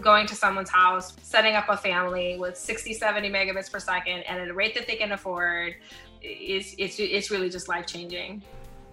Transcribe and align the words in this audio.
going 0.00 0.26
to 0.26 0.34
someone's 0.34 0.70
house, 0.70 1.14
setting 1.22 1.54
up 1.54 1.68
a 1.68 1.76
family 1.76 2.38
with 2.38 2.56
60, 2.56 2.94
70 2.94 3.28
megabits 3.28 3.70
per 3.70 3.78
second 3.78 4.22
and 4.22 4.40
at 4.40 4.48
a 4.48 4.54
rate 4.54 4.74
that 4.74 4.86
they 4.86 4.96
can 4.96 5.12
afford 5.12 5.74
is 6.22 6.74
it's 6.78 6.98
it's 6.98 7.30
really 7.30 7.50
just 7.50 7.68
life 7.68 7.86
changing. 7.86 8.42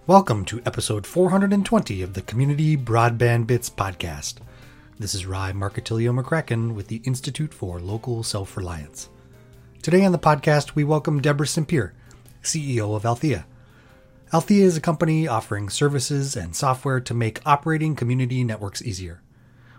Welcome 0.05 0.43
to 0.45 0.61
episode 0.65 1.07
420 1.07 2.01
of 2.01 2.13
the 2.13 2.21
Community 2.21 2.75
Broadband 2.75 3.47
Bits 3.47 3.69
podcast. 3.69 4.35
This 4.99 5.15
is 5.15 5.25
Ry 5.25 5.53
Marcattilio-McCracken 5.53 6.73
with 6.73 6.87
the 6.87 7.01
Institute 7.05 7.53
for 7.53 7.79
Local 7.79 8.21
Self 8.21 8.57
Reliance. 8.57 9.07
Today 9.81 10.03
on 10.03 10.11
the 10.11 10.19
podcast, 10.19 10.75
we 10.75 10.83
welcome 10.83 11.21
Deborah 11.21 11.47
Simpier, 11.47 11.91
CEO 12.43 12.95
of 12.95 13.05
Althea. 13.05 13.45
Althea 14.33 14.65
is 14.65 14.75
a 14.75 14.81
company 14.81 15.25
offering 15.25 15.69
services 15.69 16.35
and 16.35 16.53
software 16.53 16.99
to 16.99 17.13
make 17.13 17.39
operating 17.45 17.95
community 17.95 18.43
networks 18.43 18.81
easier. 18.81 19.21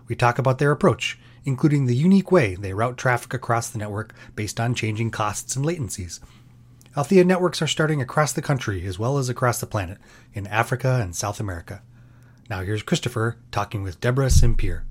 We 0.07 0.15
talk 0.15 0.39
about 0.39 0.57
their 0.57 0.71
approach, 0.71 1.19
including 1.49 1.85
the 1.85 1.95
unique 1.95 2.31
way 2.31 2.55
they 2.55 2.73
route 2.73 2.97
traffic 2.97 3.33
across 3.33 3.69
the 3.69 3.77
network 3.77 4.13
based 4.35 4.59
on 4.59 4.73
changing 4.75 5.11
costs 5.11 5.55
and 5.55 5.65
latencies. 5.65 6.19
Althea 6.95 7.23
networks 7.23 7.61
are 7.61 7.67
starting 7.67 8.01
across 8.01 8.31
the 8.31 8.41
country 8.41 8.85
as 8.85 8.97
well 8.97 9.17
as 9.17 9.29
across 9.29 9.59
the 9.59 9.67
planet, 9.67 9.97
in 10.33 10.47
Africa 10.47 10.99
and 11.01 11.15
South 11.15 11.39
America. 11.39 11.81
Now 12.49 12.61
here's 12.61 12.83
Christopher 12.83 13.37
talking 13.51 13.83
with 13.83 13.99
Deborah 13.99 14.27
Simpier. 14.27 14.83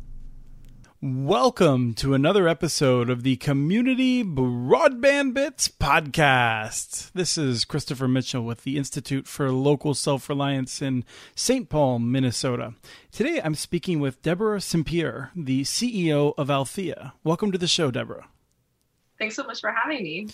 Welcome 1.01 1.95
to 1.95 2.12
another 2.12 2.48
episode 2.48 3.09
of 3.09 3.23
the 3.23 3.37
Community 3.37 4.25
Broadband 4.25 5.33
Bits 5.33 5.69
podcast. 5.69 7.12
This 7.12 7.39
is 7.39 7.65
Christopher 7.65 8.09
Mitchell 8.09 8.43
with 8.43 8.65
the 8.65 8.77
Institute 8.77 9.29
for 9.29 9.53
Local 9.53 9.95
Self 9.95 10.29
Reliance 10.29 10.83
in 10.83 11.05
St. 11.37 11.69
Paul, 11.69 12.01
Minnesota. 12.01 12.75
Today 13.12 13.41
I'm 13.45 13.55
speaking 13.55 14.00
with 14.00 14.23
Deborah 14.23 14.58
Simpier, 14.58 15.31
the 15.36 15.62
CEO 15.62 16.34
of 16.36 16.50
Althea. 16.50 17.12
Welcome 17.23 17.53
to 17.53 17.58
the 17.58 17.69
show, 17.69 17.92
Deborah. 17.92 18.27
Thanks 19.20 19.36
so 19.36 19.45
much 19.45 19.61
for 19.61 19.70
having 19.70 20.03
me. 20.03 20.28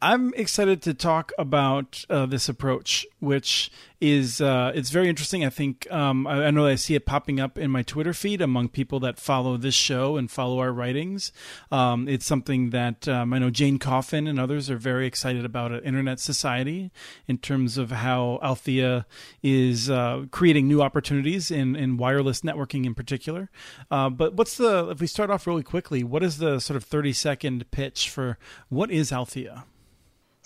I'm 0.00 0.32
excited 0.34 0.80
to 0.82 0.94
talk 0.94 1.32
about 1.38 2.04
uh, 2.08 2.24
this 2.26 2.48
approach, 2.48 3.06
which 3.18 3.70
is 4.00 4.40
uh, 4.40 4.72
it's 4.74 4.90
very 4.90 5.08
interesting. 5.08 5.44
I 5.44 5.50
think 5.50 5.90
um, 5.90 6.26
I, 6.26 6.46
I, 6.46 6.50
know 6.50 6.66
I 6.66 6.74
see 6.74 6.94
it 6.94 7.06
popping 7.06 7.40
up 7.40 7.56
in 7.56 7.70
my 7.70 7.82
Twitter 7.82 8.12
feed 8.12 8.42
among 8.42 8.68
people 8.68 9.00
that 9.00 9.18
follow 9.18 9.56
this 9.56 9.74
show 9.74 10.16
and 10.16 10.30
follow 10.30 10.58
our 10.58 10.72
writings. 10.72 11.32
Um, 11.72 12.08
it's 12.08 12.26
something 12.26 12.70
that 12.70 13.08
um, 13.08 13.32
I 13.32 13.38
know 13.38 13.50
Jane 13.50 13.78
Coffin 13.78 14.26
and 14.26 14.38
others 14.38 14.70
are 14.70 14.76
very 14.76 15.06
excited 15.06 15.44
about 15.44 15.72
at 15.72 15.84
Internet 15.84 16.20
Society 16.20 16.90
in 17.26 17.38
terms 17.38 17.78
of 17.78 17.90
how 17.90 18.38
Althea 18.42 19.06
is 19.42 19.88
uh, 19.88 20.26
creating 20.30 20.68
new 20.68 20.82
opportunities 20.82 21.50
in, 21.50 21.74
in 21.74 21.96
wireless 21.96 22.42
networking 22.42 22.84
in 22.84 22.94
particular. 22.94 23.50
Uh, 23.90 24.10
but 24.10 24.34
what's 24.34 24.56
the 24.56 24.88
if 24.90 25.00
we 25.00 25.06
start 25.06 25.30
off 25.30 25.46
really 25.46 25.62
quickly? 25.62 26.04
What 26.04 26.22
is 26.22 26.38
the 26.38 26.60
sort 26.60 26.76
of 26.76 26.84
thirty 26.84 27.12
second 27.12 27.70
pitch 27.70 28.10
for 28.10 28.38
what 28.68 28.90
is 28.90 29.12
Althea? 29.12 29.64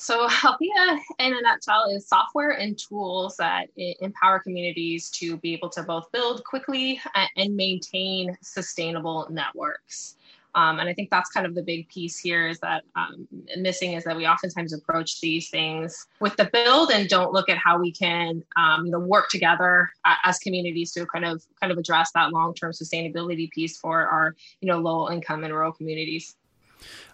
So, 0.00 0.26
Althea, 0.44 0.98
in 1.18 1.34
a 1.34 1.42
nutshell, 1.42 1.84
is 1.94 2.08
software 2.08 2.52
and 2.52 2.78
tools 2.78 3.36
that 3.36 3.68
empower 3.76 4.38
communities 4.38 5.10
to 5.10 5.36
be 5.36 5.52
able 5.52 5.68
to 5.70 5.82
both 5.82 6.10
build 6.10 6.42
quickly 6.44 6.98
and 7.36 7.54
maintain 7.54 8.34
sustainable 8.40 9.28
networks. 9.30 10.16
Um, 10.54 10.80
and 10.80 10.88
I 10.88 10.94
think 10.94 11.10
that's 11.10 11.28
kind 11.30 11.46
of 11.46 11.54
the 11.54 11.62
big 11.62 11.86
piece 11.90 12.18
here 12.18 12.48
is 12.48 12.58
that 12.60 12.82
um, 12.96 13.28
missing 13.58 13.92
is 13.92 14.04
that 14.04 14.16
we 14.16 14.26
oftentimes 14.26 14.72
approach 14.72 15.20
these 15.20 15.50
things 15.50 16.06
with 16.18 16.34
the 16.36 16.48
build 16.50 16.90
and 16.90 17.06
don't 17.06 17.34
look 17.34 17.50
at 17.50 17.58
how 17.58 17.78
we 17.78 17.92
can, 17.92 18.42
um, 18.56 18.86
you 18.86 18.92
know, 18.92 18.98
work 18.98 19.28
together 19.28 19.90
uh, 20.06 20.14
as 20.24 20.38
communities 20.38 20.92
to 20.92 21.04
kind 21.06 21.26
of 21.26 21.44
kind 21.60 21.70
of 21.70 21.76
address 21.78 22.10
that 22.12 22.32
long-term 22.32 22.72
sustainability 22.72 23.50
piece 23.50 23.78
for 23.78 24.06
our, 24.06 24.34
you 24.62 24.66
know, 24.66 24.78
low 24.78 25.10
income 25.10 25.44
and 25.44 25.52
rural 25.52 25.72
communities. 25.72 26.36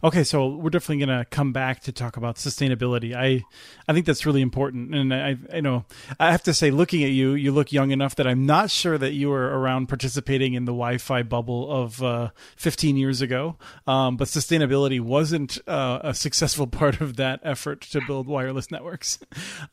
Okay, 0.04 0.24
so 0.24 0.48
we're 0.48 0.70
definitely 0.70 1.04
going 1.04 1.18
to 1.18 1.24
come 1.24 1.52
back 1.52 1.80
to 1.80 1.92
talk 1.92 2.16
about 2.16 2.36
sustainability. 2.36 3.14
I 3.14 3.44
I 3.88 3.92
think 3.92 4.06
that's 4.06 4.26
really 4.26 4.42
important, 4.42 4.94
and 4.94 5.14
I 5.14 5.36
I 5.52 5.60
know 5.60 5.84
I 6.20 6.30
have 6.32 6.42
to 6.44 6.54
say, 6.54 6.70
looking 6.70 7.02
at 7.02 7.10
you, 7.10 7.32
you 7.32 7.52
look 7.52 7.72
young 7.72 7.90
enough 7.90 8.16
that 8.16 8.26
I'm 8.26 8.46
not 8.46 8.70
sure 8.70 8.98
that 8.98 9.12
you 9.12 9.30
were 9.30 9.58
around 9.58 9.86
participating 9.88 10.54
in 10.54 10.64
the 10.64 10.72
Wi-Fi 10.72 11.22
bubble 11.22 11.70
of 11.70 12.02
uh, 12.02 12.30
15 12.56 12.96
years 12.96 13.20
ago. 13.20 13.56
Um, 13.86 14.16
but 14.16 14.28
sustainability 14.28 15.00
wasn't 15.00 15.58
uh, 15.66 16.00
a 16.02 16.14
successful 16.14 16.66
part 16.66 17.00
of 17.00 17.16
that 17.16 17.40
effort 17.42 17.80
to 17.82 18.00
build 18.06 18.26
wireless 18.26 18.70
networks. 18.70 19.18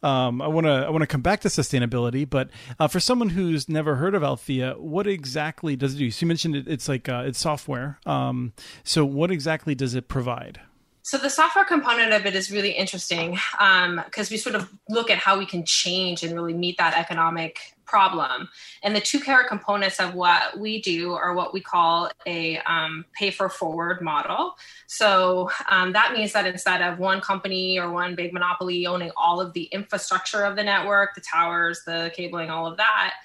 Um, 0.02 0.42
I 0.42 0.48
want 0.48 0.68
to 0.68 0.72
I 0.72 0.90
want 0.90 1.02
to 1.02 1.08
come 1.08 1.22
back 1.22 1.42
to 1.42 1.50
sustainability, 1.50 2.30
but 2.30 2.50
uh, 2.80 2.88
for 2.88 3.00
someone 3.00 3.30
who's 3.30 3.68
never 3.68 3.96
heard 3.96 4.16
of 4.16 4.24
Althea, 4.24 4.76
what 4.78 5.08
exactly 5.08 5.76
does 5.76 5.96
it 5.96 5.98
do? 5.98 6.12
So 6.12 6.24
you 6.24 6.28
mentioned 6.28 6.56
it, 6.56 6.68
it's 6.68 6.88
like 6.88 7.10
uh, 7.10 7.24
it's 7.26 7.40
software. 7.40 8.00
Um, 8.06 8.54
so 8.84 9.06
what 9.06 9.32
exactly 9.32 9.76
does 9.76 9.83
it 9.96 10.08
provide? 10.08 10.62
So 11.06 11.18
the 11.18 11.30
software 11.30 11.66
component 11.66 12.14
of 12.14 12.26
it 12.26 12.34
is 12.34 12.50
really 12.50 12.72
interesting 12.72 13.32
because 13.32 13.58
um, 13.60 14.32
we 14.32 14.38
sort 14.38 14.56
of 14.56 14.72
look 14.88 15.10
at 15.10 15.18
how 15.18 15.38
we 15.38 15.46
can 15.46 15.66
change 15.66 16.24
and 16.24 16.34
really 16.34 16.54
meet 16.54 16.78
that 16.78 16.98
economic 16.98 17.60
problem. 17.86 18.48
And 18.84 18.96
the 18.96 19.02
two 19.02 19.20
core 19.20 19.44
components 19.46 20.00
of 20.00 20.14
what 20.14 20.58
we 20.58 20.82
do 20.82 21.12
are 21.14 21.34
what 21.34 21.54
we 21.54 21.60
call 21.60 22.10
a 22.26 22.58
um, 22.60 23.04
pay 23.14 23.32
for 23.32 23.50
forward 23.50 24.02
model. 24.02 24.56
So 24.88 25.52
um, 25.70 25.92
that 25.92 26.14
means 26.14 26.32
that 26.32 26.48
instead 26.48 26.82
of 26.82 27.00
one 27.00 27.20
company 27.20 27.78
or 27.78 27.92
one 27.92 28.16
big 28.16 28.32
monopoly 28.32 28.88
owning 28.88 29.12
all 29.18 29.42
of 29.42 29.52
the 29.52 29.66
infrastructure 29.66 30.44
of 30.44 30.56
the 30.56 30.64
network, 30.64 31.16
the 31.16 31.22
towers, 31.22 31.82
the 31.86 32.14
cabling, 32.16 32.50
all 32.50 32.66
of 32.66 32.78
that, 32.78 33.16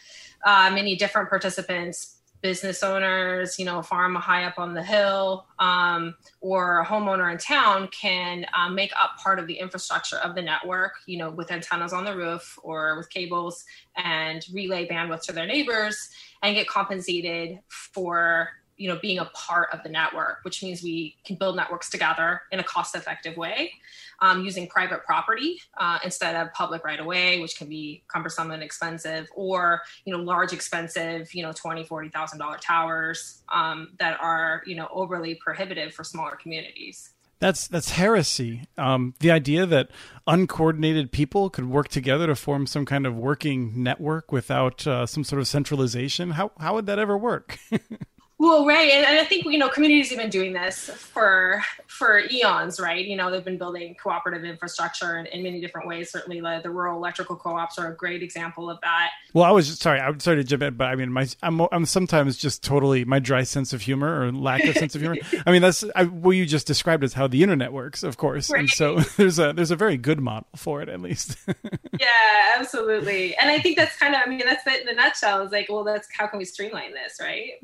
uh, 0.45 0.71
many 0.75 0.97
different 0.97 1.29
participants 1.29 2.18
business 2.41 2.83
owners, 2.83 3.59
you 3.59 3.65
know, 3.65 3.79
a 3.79 3.83
farm 3.83 4.15
high 4.15 4.45
up 4.45 4.59
on 4.59 4.75
the 4.75 4.83
hill, 4.83 5.47
um, 5.59 6.15
or 6.41 6.81
a 6.81 6.87
homeowner 6.87 7.31
in 7.33 7.39
town 7.39 7.89
can 7.89 8.47
um, 8.57 8.75
make 8.75 8.93
up 8.99 9.17
part 9.19 9.39
of 9.39 9.47
the 9.47 9.55
infrastructure 9.55 10.17
of 10.19 10.35
the 10.35 10.43
network, 10.43 10.93
you 11.07 11.19
know, 11.19 11.31
with 11.31 11.51
antennas 11.51 11.93
on 11.93 12.05
the 12.05 12.17
roof 12.17 12.59
or 12.63 12.97
with 12.97 13.11
cables 13.11 13.65
and 13.97 14.45
relay 14.53 14.87
bandwidth 14.87 15.23
to 15.23 15.33
their 15.33 15.47
neighbors 15.47 16.11
and 16.43 16.55
get 16.55 16.69
compensated 16.69 17.59
for 17.69 18.49
you 18.79 18.89
know 18.89 18.99
being 19.01 19.19
a 19.19 19.25
part 19.27 19.69
of 19.73 19.83
the 19.83 19.89
network 19.89 20.39
which 20.43 20.63
means 20.63 20.83
we 20.83 21.17
can 21.25 21.37
build 21.37 21.57
networks 21.57 21.91
together 21.91 22.41
in 22.51 22.61
a 22.61 22.65
cost 22.65 22.95
effective 22.95 23.37
way 23.37 23.73
um, 24.21 24.45
using 24.45 24.67
private 24.67 25.05
property 25.05 25.61
uh, 25.79 25.99
instead 26.05 26.35
of 26.35 26.53
public 26.55 26.85
right 26.85 27.01
away 27.01 27.41
which 27.41 27.57
can 27.57 27.69
be 27.69 28.03
cumbersome 28.09 28.51
and 28.51 28.63
expensive 28.63 29.29
or 29.35 29.83
you 30.05 30.13
know 30.17 30.23
large 30.23 30.53
expensive 30.53 31.35
you 31.35 31.43
know 31.43 31.53
20 31.53 31.85
40 31.85 32.09
thousand 32.09 32.39
dollar 32.39 32.57
towers 32.59 33.43
um, 33.51 33.91
that 33.99 34.19
are 34.21 34.63
you 34.67 34.75
know 34.75 34.89
overly 34.93 35.35
prohibitive 35.35 35.93
for 35.93 36.05
smaller 36.05 36.37
communities 36.37 37.11
that's 37.41 37.69
that's 37.69 37.91
heresy. 37.91 38.65
Um, 38.77 39.15
the 39.21 39.31
idea 39.31 39.65
that 39.67 39.91
uncoordinated 40.27 41.13
people 41.13 41.51
could 41.51 41.69
work 41.69 41.89
together 41.89 42.27
to 42.27 42.35
form 42.35 42.67
some 42.67 42.85
kind 42.85 43.07
of 43.07 43.17
working 43.17 43.81
network 43.83 44.33
without 44.33 44.87
uh, 44.87 45.07
some 45.07 45.23
sort 45.23 45.41
of 45.41 45.47
centralization. 45.47 46.33
How 46.33 46.51
how 46.59 46.75
would 46.75 46.87
that 46.87 46.99
ever 46.99 47.17
work? 47.17 47.59
Well, 48.41 48.65
right, 48.65 48.91
and, 48.93 49.05
and 49.05 49.19
I 49.19 49.25
think 49.25 49.47
you 49.47 49.59
know 49.59 49.69
communities 49.69 50.11
have 50.11 50.19
been 50.19 50.31
doing 50.31 50.53
this 50.53 50.89
for 50.91 51.61
for 51.89 52.23
eons, 52.31 52.79
right? 52.79 53.05
You 53.05 53.17
know, 53.17 53.33
they've 53.33 53.45
been 53.45 53.59
building 53.59 53.97
cooperative 54.01 54.45
infrastructure 54.45 55.19
in, 55.19 55.27
in 55.27 55.43
many 55.43 55.61
different 55.61 55.89
ways. 55.89 56.13
Certainly, 56.13 56.41
the, 56.43 56.61
the 56.63 56.71
rural 56.71 56.97
electrical 56.97 57.35
co-ops 57.35 57.79
are 57.79 57.91
a 57.91 57.97
great 57.97 58.23
example 58.23 58.71
of 58.71 58.81
that. 58.83 59.11
Well, 59.33 59.43
I 59.43 59.51
was 59.51 59.67
just, 59.67 59.83
sorry, 59.83 59.99
I'm 59.99 60.21
sorry 60.21 60.37
to 60.37 60.45
jump 60.45 60.63
in, 60.63 60.75
but 60.75 60.85
I 60.85 60.95
mean, 60.95 61.13
my 61.13 61.27
I'm 61.43 61.61
I'm 61.73 61.85
sometimes 61.85 62.37
just 62.37 62.63
totally 62.63 63.05
my 63.05 63.19
dry 63.19 63.43
sense 63.43 63.73
of 63.73 63.83
humor 63.83 64.23
or 64.23 64.31
lack 64.31 64.63
of 64.63 64.77
sense 64.77 64.95
of 64.95 65.01
humor. 65.01 65.17
I 65.47 65.51
mean, 65.51 65.63
that's 65.63 65.85
I, 65.97 66.05
what 66.05 66.33
you 66.33 66.47
just 66.47 66.69
described 66.69 67.03
as 67.03 67.15
how 67.15 67.27
the 67.27 67.43
internet 67.43 67.73
works, 67.73 68.05
of 68.05 68.19
course, 68.19 68.51
right. 68.51 68.61
and 68.61 68.71
so 68.71 69.01
there's 69.17 69.41
a 69.41 69.53
there's 69.53 69.73
a 69.73 69.77
very 69.77 69.97
good 69.97 70.21
model 70.21 70.47
for 70.55 70.81
it, 70.81 70.89
at 70.89 71.01
least. 71.01 71.37
yeah, 71.99 72.55
absolutely, 72.57 73.35
and 73.37 73.51
I 73.51 73.59
think 73.59 73.77
that's 73.77 73.97
kind 73.97 74.15
of 74.15 74.21
I 74.25 74.29
mean 74.29 74.43
that's 74.45 74.65
it 74.65 74.83
in 74.83 74.89
a 74.89 74.95
nutshell. 74.95 75.43
Is 75.43 75.51
like, 75.51 75.67
well, 75.69 75.83
that's 75.83 76.07
how 76.17 76.29
can 76.29 76.39
we 76.39 76.45
streamline 76.45 76.95
this, 76.95 77.19
right? 77.21 77.55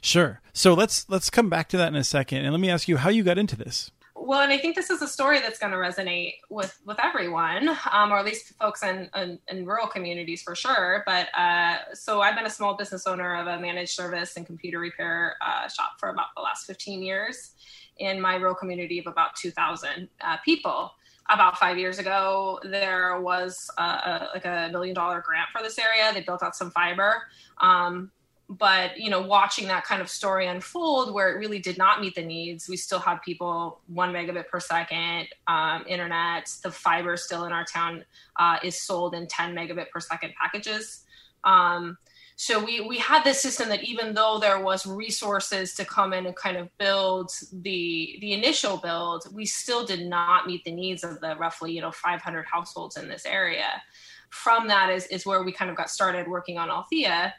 Sure. 0.00 0.40
So 0.52 0.74
let's 0.74 1.08
let's 1.08 1.30
come 1.30 1.48
back 1.48 1.68
to 1.70 1.76
that 1.76 1.88
in 1.88 1.96
a 1.96 2.04
second, 2.04 2.38
and 2.38 2.50
let 2.52 2.60
me 2.60 2.70
ask 2.70 2.88
you 2.88 2.96
how 2.98 3.10
you 3.10 3.22
got 3.22 3.38
into 3.38 3.56
this. 3.56 3.90
Well, 4.14 4.40
and 4.40 4.52
I 4.52 4.58
think 4.58 4.76
this 4.76 4.88
is 4.88 5.02
a 5.02 5.08
story 5.08 5.40
that's 5.40 5.58
going 5.58 5.72
to 5.72 5.78
resonate 5.78 6.34
with 6.48 6.78
with 6.86 6.98
everyone, 7.02 7.68
um, 7.90 8.12
or 8.12 8.18
at 8.18 8.24
least 8.24 8.54
folks 8.60 8.82
in, 8.82 9.10
in, 9.16 9.38
in, 9.48 9.66
rural 9.66 9.88
communities 9.88 10.42
for 10.42 10.54
sure. 10.54 11.02
But 11.06 11.28
uh, 11.36 11.78
so 11.94 12.20
I've 12.20 12.36
been 12.36 12.46
a 12.46 12.50
small 12.50 12.76
business 12.76 13.06
owner 13.06 13.34
of 13.34 13.48
a 13.48 13.58
managed 13.58 13.92
service 13.92 14.36
and 14.36 14.46
computer 14.46 14.78
repair 14.78 15.36
uh, 15.44 15.68
shop 15.68 15.98
for 15.98 16.10
about 16.10 16.26
the 16.36 16.42
last 16.42 16.66
15 16.66 17.02
years 17.02 17.52
in 17.98 18.20
my 18.20 18.36
rural 18.36 18.54
community 18.54 18.98
of 19.00 19.06
about 19.06 19.34
2,000 19.36 20.08
uh, 20.20 20.36
people 20.44 20.92
about 21.30 21.58
five 21.58 21.78
years 21.78 21.98
ago, 21.98 22.58
there 22.64 23.20
was 23.20 23.70
a, 23.78 23.82
a, 23.82 24.28
like 24.34 24.44
a 24.44 24.68
million 24.72 24.94
dollar 24.94 25.20
grant 25.20 25.48
for 25.52 25.62
this 25.62 25.78
area. 25.78 26.12
They 26.12 26.20
built 26.20 26.42
out 26.42 26.56
some 26.56 26.70
fiber. 26.70 27.22
Um, 27.58 28.10
but 28.58 28.98
you 28.98 29.08
know 29.08 29.20
watching 29.20 29.66
that 29.66 29.84
kind 29.84 30.02
of 30.02 30.08
story 30.08 30.46
unfold 30.46 31.14
where 31.14 31.30
it 31.32 31.38
really 31.38 31.58
did 31.58 31.78
not 31.78 32.00
meet 32.00 32.14
the 32.14 32.24
needs 32.24 32.68
we 32.68 32.76
still 32.76 32.98
have 32.98 33.22
people 33.22 33.80
one 33.86 34.12
megabit 34.12 34.46
per 34.48 34.60
second 34.60 35.26
um, 35.46 35.84
internet 35.86 36.50
the 36.62 36.70
fiber 36.70 37.16
still 37.16 37.44
in 37.44 37.52
our 37.52 37.64
town 37.64 38.04
uh, 38.38 38.58
is 38.62 38.80
sold 38.80 39.14
in 39.14 39.26
10 39.26 39.54
megabit 39.54 39.90
per 39.90 40.00
second 40.00 40.32
packages. 40.40 41.04
Um, 41.44 41.98
so 42.36 42.64
we 42.64 42.80
we 42.80 42.98
had 42.98 43.22
this 43.24 43.40
system 43.40 43.68
that 43.68 43.84
even 43.84 44.14
though 44.14 44.38
there 44.40 44.60
was 44.60 44.86
resources 44.86 45.74
to 45.74 45.84
come 45.84 46.12
in 46.12 46.26
and 46.26 46.34
kind 46.34 46.56
of 46.56 46.68
build 46.78 47.30
the 47.52 48.18
the 48.20 48.32
initial 48.32 48.78
build 48.78 49.26
we 49.32 49.44
still 49.44 49.84
did 49.84 50.06
not 50.06 50.46
meet 50.46 50.64
the 50.64 50.72
needs 50.72 51.04
of 51.04 51.20
the 51.20 51.36
roughly 51.36 51.72
you 51.72 51.80
know 51.80 51.92
500 51.92 52.46
households 52.46 52.96
in 52.96 53.08
this 53.08 53.26
area. 53.26 53.82
From 54.30 54.66
that 54.68 54.88
is, 54.88 55.06
is 55.08 55.26
where 55.26 55.42
we 55.42 55.52
kind 55.52 55.70
of 55.70 55.76
got 55.76 55.90
started 55.90 56.26
working 56.26 56.56
on 56.56 56.70
althea 56.70 57.34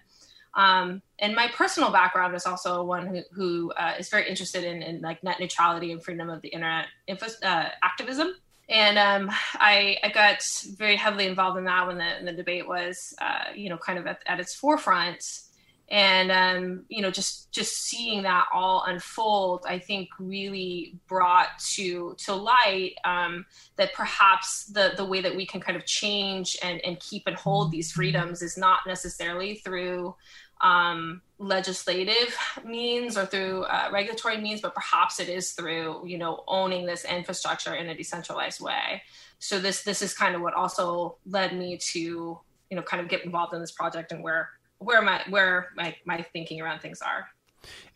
um, 0.56 1.02
and 1.20 1.36
my 1.36 1.48
personal 1.48 1.92
background 1.92 2.36
is 2.36 2.46
also 2.46 2.84
one 2.84 3.08
who, 3.08 3.22
who 3.32 3.72
uh, 3.72 3.94
is 3.98 4.10
very 4.10 4.30
interested 4.30 4.64
in, 4.64 4.82
in, 4.84 5.02
like 5.02 5.24
net 5.24 5.40
neutrality 5.40 5.92
and 5.92 6.04
freedom 6.04 6.30
of 6.30 6.42
the 6.42 6.50
internet 6.50 6.88
info, 7.08 7.28
uh, 7.44 7.70
activism 7.82 8.36
and 8.70 8.98
um, 8.98 9.30
I, 9.56 9.98
I, 10.04 10.10
got 10.10 10.42
very 10.78 10.96
heavily 10.96 11.28
involved 11.28 11.58
in 11.58 11.66
that 11.66 11.86
when 11.86 11.98
the, 11.98 12.06
when 12.16 12.26
the 12.26 12.32
debate 12.32 12.68
was, 12.68 13.14
uh, 13.22 13.52
you 13.54 13.70
know, 13.70 13.78
kind 13.78 14.00
of 14.00 14.08
at, 14.08 14.24
at 14.26 14.40
its 14.40 14.56
forefront. 14.56 15.42
And 15.90 16.32
um, 16.32 16.86
you 16.88 17.02
know, 17.02 17.12
just 17.12 17.52
just 17.52 17.84
seeing 17.84 18.24
that 18.24 18.46
all 18.54 18.86
unfold, 18.88 19.66
I 19.68 19.78
think 19.78 20.10
really 20.18 20.98
brought 21.08 21.50
to 21.74 22.16
to 22.20 22.34
light 22.34 22.94
um, 23.04 23.46
that 23.76 23.94
perhaps 23.94 24.66
the 24.68 24.94
the 24.96 25.06
way 25.06 25.20
that 25.22 25.36
we 25.36 25.46
can 25.46 25.60
kind 25.60 25.76
of 25.76 25.86
change 25.86 26.58
and 26.64 26.80
and 26.86 27.00
keep 27.02 27.28
and 27.28 27.36
hold 27.36 27.70
these 27.70 27.92
freedoms 27.92 28.42
is 28.42 28.58
not 28.58 28.80
necessarily 28.88 29.56
through 29.56 30.16
um, 30.64 31.22
legislative 31.38 32.36
means 32.64 33.18
or 33.18 33.26
through 33.26 33.64
uh, 33.64 33.90
regulatory 33.92 34.38
means, 34.38 34.62
but 34.62 34.74
perhaps 34.74 35.20
it 35.20 35.30
is 35.30 35.52
through 35.52 36.08
you 36.08 36.18
know 36.18 36.44
owning 36.48 36.86
this 36.86 37.06
infrastructure 37.06 37.76
in 37.76 37.90
a 37.90 37.96
decentralized 37.96 38.62
way. 38.62 39.04
So 39.40 39.60
this 39.60 39.84
this 39.84 40.02
is 40.02 40.14
kind 40.14 40.36
of 40.36 40.42
what 40.42 40.54
also 40.54 41.18
led 41.26 41.56
me 41.56 41.78
to 41.78 42.00
you 42.00 42.42
know 42.72 42.82
kind 42.82 43.02
of 43.02 43.10
get 43.10 43.26
involved 43.26 43.54
in 43.54 43.60
this 43.60 43.74
project 43.74 44.12
and 44.12 44.24
where 44.24 44.50
where 44.80 45.02
my 45.02 45.22
where 45.30 45.70
my 45.76 45.96
my 46.06 46.26
thinking 46.34 46.62
around 46.62 46.80
things 46.80 47.02
are. 47.02 47.28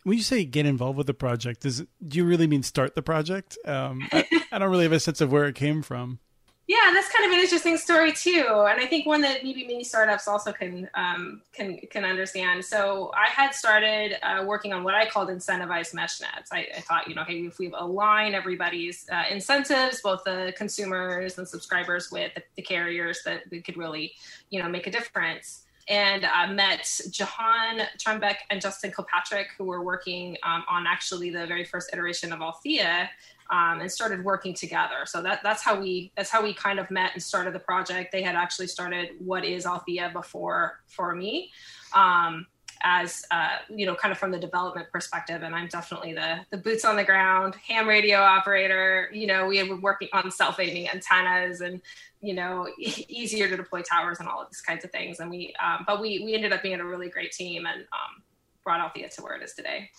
When 0.04 0.16
you 0.16 0.22
say 0.22 0.44
get 0.44 0.64
involved 0.64 0.96
with 0.96 1.06
the 1.06 1.14
project, 1.14 1.62
does 1.62 1.80
do 2.06 2.18
you 2.18 2.24
really 2.24 2.46
mean 2.46 2.62
start 2.62 2.94
the 2.94 3.02
project? 3.02 3.58
Um, 3.64 4.06
I, 4.12 4.26
I 4.52 4.58
don't 4.58 4.70
really 4.70 4.84
have 4.84 4.92
a 4.92 5.00
sense 5.00 5.20
of 5.20 5.32
where 5.32 5.46
it 5.46 5.54
came 5.54 5.82
from 5.82 6.20
yeah 6.68 6.90
that's 6.92 7.08
kind 7.08 7.24
of 7.24 7.32
an 7.32 7.40
interesting 7.40 7.76
story 7.76 8.12
too. 8.12 8.44
And 8.46 8.80
i 8.80 8.86
think 8.86 9.06
one 9.06 9.22
that 9.22 9.42
maybe 9.42 9.66
many 9.66 9.82
startups 9.82 10.28
also 10.28 10.52
can 10.52 10.88
um, 10.94 11.42
can 11.52 11.78
can 11.90 12.04
understand. 12.04 12.64
So 12.64 13.10
i 13.14 13.28
had 13.28 13.54
started 13.54 14.16
uh, 14.22 14.44
working 14.44 14.72
on 14.72 14.84
what 14.84 14.94
i 14.94 15.08
called 15.08 15.30
incentivized 15.30 15.94
mesh 15.94 16.20
nets. 16.20 16.50
I, 16.52 16.68
I 16.76 16.80
thought 16.80 17.08
you 17.08 17.14
know 17.14 17.24
hey 17.24 17.38
if 17.46 17.58
we 17.58 17.72
align 17.76 18.34
everybody's 18.34 19.06
uh, 19.10 19.24
incentives 19.30 20.02
both 20.02 20.22
the 20.24 20.52
consumers 20.56 21.38
and 21.38 21.48
subscribers 21.48 22.12
with 22.12 22.34
the, 22.34 22.42
the 22.56 22.62
carriers 22.62 23.22
that 23.24 23.42
we 23.50 23.62
could 23.62 23.78
really 23.78 24.12
you 24.50 24.62
know 24.62 24.68
make 24.68 24.86
a 24.86 24.90
difference. 24.90 25.64
And 25.90 26.26
uh, 26.26 26.48
met 26.48 27.00
Jehan 27.08 27.80
Tremback 27.96 28.40
and 28.50 28.60
Justin 28.60 28.92
Kilpatrick, 28.92 29.46
who 29.56 29.64
were 29.64 29.82
working 29.82 30.36
um, 30.42 30.62
on 30.68 30.86
actually 30.86 31.30
the 31.30 31.46
very 31.46 31.64
first 31.64 31.88
iteration 31.94 32.30
of 32.30 32.42
Althea, 32.42 33.08
um, 33.50 33.80
and 33.80 33.90
started 33.90 34.24
working 34.24 34.54
together. 34.54 35.06
So 35.06 35.22
that 35.22 35.40
that's 35.42 35.62
how 35.62 35.80
we 35.80 36.12
that's 36.16 36.30
how 36.30 36.42
we 36.42 36.52
kind 36.52 36.78
of 36.78 36.90
met 36.90 37.12
and 37.14 37.22
started 37.22 37.54
the 37.54 37.60
project. 37.60 38.12
They 38.12 38.22
had 38.22 38.34
actually 38.34 38.66
started 38.66 39.10
what 39.18 39.44
is 39.44 39.66
Althea 39.66 40.10
before 40.12 40.80
for 40.86 41.14
me. 41.14 41.50
Um, 41.94 42.46
as 42.82 43.24
uh, 43.30 43.56
you 43.68 43.86
know, 43.86 43.94
kind 43.94 44.12
of 44.12 44.18
from 44.18 44.30
the 44.30 44.38
development 44.38 44.88
perspective, 44.92 45.42
and 45.42 45.54
I'm 45.54 45.68
definitely 45.68 46.12
the 46.12 46.40
the 46.50 46.58
boots 46.58 46.84
on 46.84 46.96
the 46.96 47.04
ground 47.04 47.56
ham 47.66 47.88
radio 47.88 48.18
operator. 48.18 49.08
You 49.12 49.26
know, 49.26 49.46
we 49.46 49.62
were 49.62 49.80
working 49.80 50.08
on 50.12 50.30
self 50.30 50.60
aiming 50.60 50.88
antennas 50.88 51.60
and 51.60 51.80
you 52.20 52.34
know 52.34 52.68
easier 52.78 53.48
to 53.48 53.56
deploy 53.56 53.82
towers 53.82 54.20
and 54.20 54.28
all 54.28 54.42
of 54.42 54.48
these 54.50 54.60
kinds 54.60 54.84
of 54.84 54.90
things. 54.90 55.20
And 55.20 55.30
we, 55.30 55.54
um, 55.64 55.84
but 55.86 56.00
we 56.00 56.20
we 56.24 56.34
ended 56.34 56.52
up 56.52 56.62
being 56.62 56.80
a 56.80 56.84
really 56.84 57.08
great 57.08 57.32
team 57.32 57.66
and 57.66 57.80
um, 57.80 58.22
brought 58.62 58.80
Althea 58.80 59.08
to 59.08 59.22
where 59.22 59.34
it 59.34 59.42
is 59.42 59.54
today. 59.54 59.90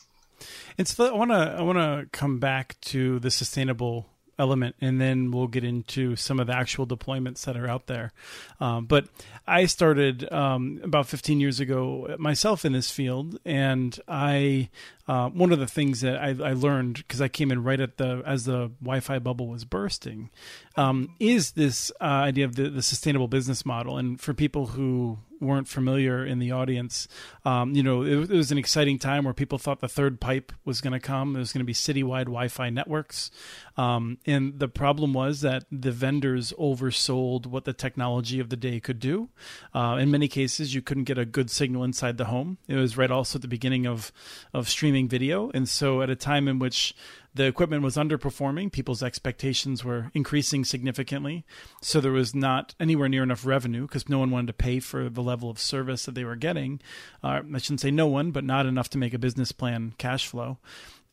It's 0.77 0.95
so 0.95 1.13
I 1.13 1.17
want 1.17 1.31
to 1.31 1.55
I 1.57 1.61
want 1.61 1.77
to 1.77 2.07
come 2.11 2.39
back 2.39 2.79
to 2.81 3.19
the 3.19 3.31
sustainable 3.31 4.07
element, 4.39 4.75
and 4.79 4.99
then 4.99 5.31
we'll 5.31 5.47
get 5.47 5.63
into 5.63 6.15
some 6.15 6.39
of 6.39 6.47
the 6.47 6.55
actual 6.55 6.87
deployments 6.87 7.43
that 7.45 7.57
are 7.57 7.67
out 7.67 7.87
there. 7.87 8.13
Um, 8.59 8.85
but 8.85 9.07
I 9.45 9.65
started 9.65 10.31
um, 10.31 10.79
about 10.81 11.07
15 11.07 11.39
years 11.39 11.59
ago 11.59 12.15
myself 12.17 12.65
in 12.65 12.71
this 12.71 12.89
field, 12.89 13.37
and 13.45 13.99
I 14.07 14.69
uh, 15.07 15.29
one 15.29 15.51
of 15.51 15.59
the 15.59 15.67
things 15.67 16.01
that 16.01 16.17
I, 16.17 16.29
I 16.29 16.53
learned 16.53 16.95
because 16.95 17.21
I 17.21 17.27
came 17.27 17.51
in 17.51 17.63
right 17.63 17.79
at 17.79 17.97
the 17.97 18.23
as 18.25 18.45
the 18.45 18.71
Wi-Fi 18.81 19.19
bubble 19.19 19.47
was 19.47 19.65
bursting 19.65 20.29
um, 20.77 21.15
is 21.19 21.51
this 21.51 21.91
uh, 21.99 22.05
idea 22.05 22.45
of 22.45 22.55
the, 22.55 22.69
the 22.69 22.81
sustainable 22.81 23.27
business 23.27 23.65
model. 23.65 23.97
And 23.97 24.19
for 24.19 24.33
people 24.33 24.67
who 24.67 25.19
weren't 25.39 25.67
familiar 25.67 26.25
in 26.25 26.39
the 26.39 26.51
audience, 26.51 27.07
um, 27.45 27.73
you 27.73 27.81
know, 27.81 28.03
it, 28.03 28.29
it, 28.29 28.35
was 28.35 28.51
an 28.51 28.57
exciting 28.57 28.99
time 28.99 29.23
where 29.23 29.33
people 29.33 29.57
thought 29.57 29.79
the 29.79 29.87
third 29.87 30.19
pipe 30.19 30.51
was 30.65 30.81
going 30.81 30.93
to 30.93 30.99
come. 30.99 31.35
It 31.35 31.39
was 31.39 31.53
going 31.53 31.59
to 31.59 31.65
be 31.65 31.73
citywide 31.73 32.25
Wi-Fi 32.25 32.69
networks, 32.69 33.31
um, 33.77 34.17
and 34.25 34.59
the 34.59 34.67
problem 34.67 35.13
was 35.13 35.41
that 35.41 35.65
the 35.71 35.91
vendors 35.91 36.53
oversold 36.59 37.45
what 37.45 37.65
the 37.65 37.73
technology 37.73 38.39
of 38.39 38.49
the 38.49 38.57
day 38.57 38.79
could 38.79 38.99
do. 38.99 39.29
Uh, 39.73 39.97
in 39.99 40.11
many 40.11 40.27
cases, 40.27 40.75
you 40.75 40.81
couldn't 40.81 41.05
get 41.05 41.17
a 41.17 41.25
good 41.25 41.49
signal 41.49 41.83
inside 41.83 42.17
the 42.17 42.25
home. 42.25 42.57
It 42.67 42.75
was 42.75 42.97
right 42.97 43.11
also 43.11 43.37
at 43.37 43.41
the 43.41 43.47
beginning 43.47 43.87
of 43.87 44.11
of 44.53 44.67
streaming 44.69 44.89
streaming 44.89 45.07
video. 45.07 45.51
And 45.53 45.69
so, 45.69 46.01
at 46.01 46.09
a 46.09 46.15
time 46.15 46.47
in 46.47 46.59
which 46.59 46.95
the 47.33 47.45
equipment 47.45 47.83
was 47.83 47.95
underperforming, 47.95 48.71
people's 48.71 49.03
expectations 49.03 49.83
were 49.83 50.11
increasing 50.13 50.65
significantly. 50.65 51.45
So, 51.81 52.01
there 52.01 52.11
was 52.11 52.33
not 52.33 52.75
anywhere 52.79 53.09
near 53.09 53.23
enough 53.23 53.45
revenue 53.45 53.83
because 53.83 54.09
no 54.09 54.19
one 54.19 54.31
wanted 54.31 54.47
to 54.47 54.53
pay 54.53 54.79
for 54.79 55.09
the 55.09 55.23
level 55.23 55.49
of 55.49 55.59
service 55.59 56.05
that 56.05 56.15
they 56.15 56.23
were 56.23 56.35
getting. 56.35 56.81
Uh, 57.23 57.41
I 57.53 57.57
shouldn't 57.57 57.81
say 57.81 57.91
no 57.91 58.07
one, 58.07 58.31
but 58.31 58.43
not 58.43 58.65
enough 58.65 58.89
to 58.91 58.97
make 58.97 59.13
a 59.13 59.19
business 59.19 59.51
plan 59.51 59.93
cash 59.97 60.27
flow 60.27 60.57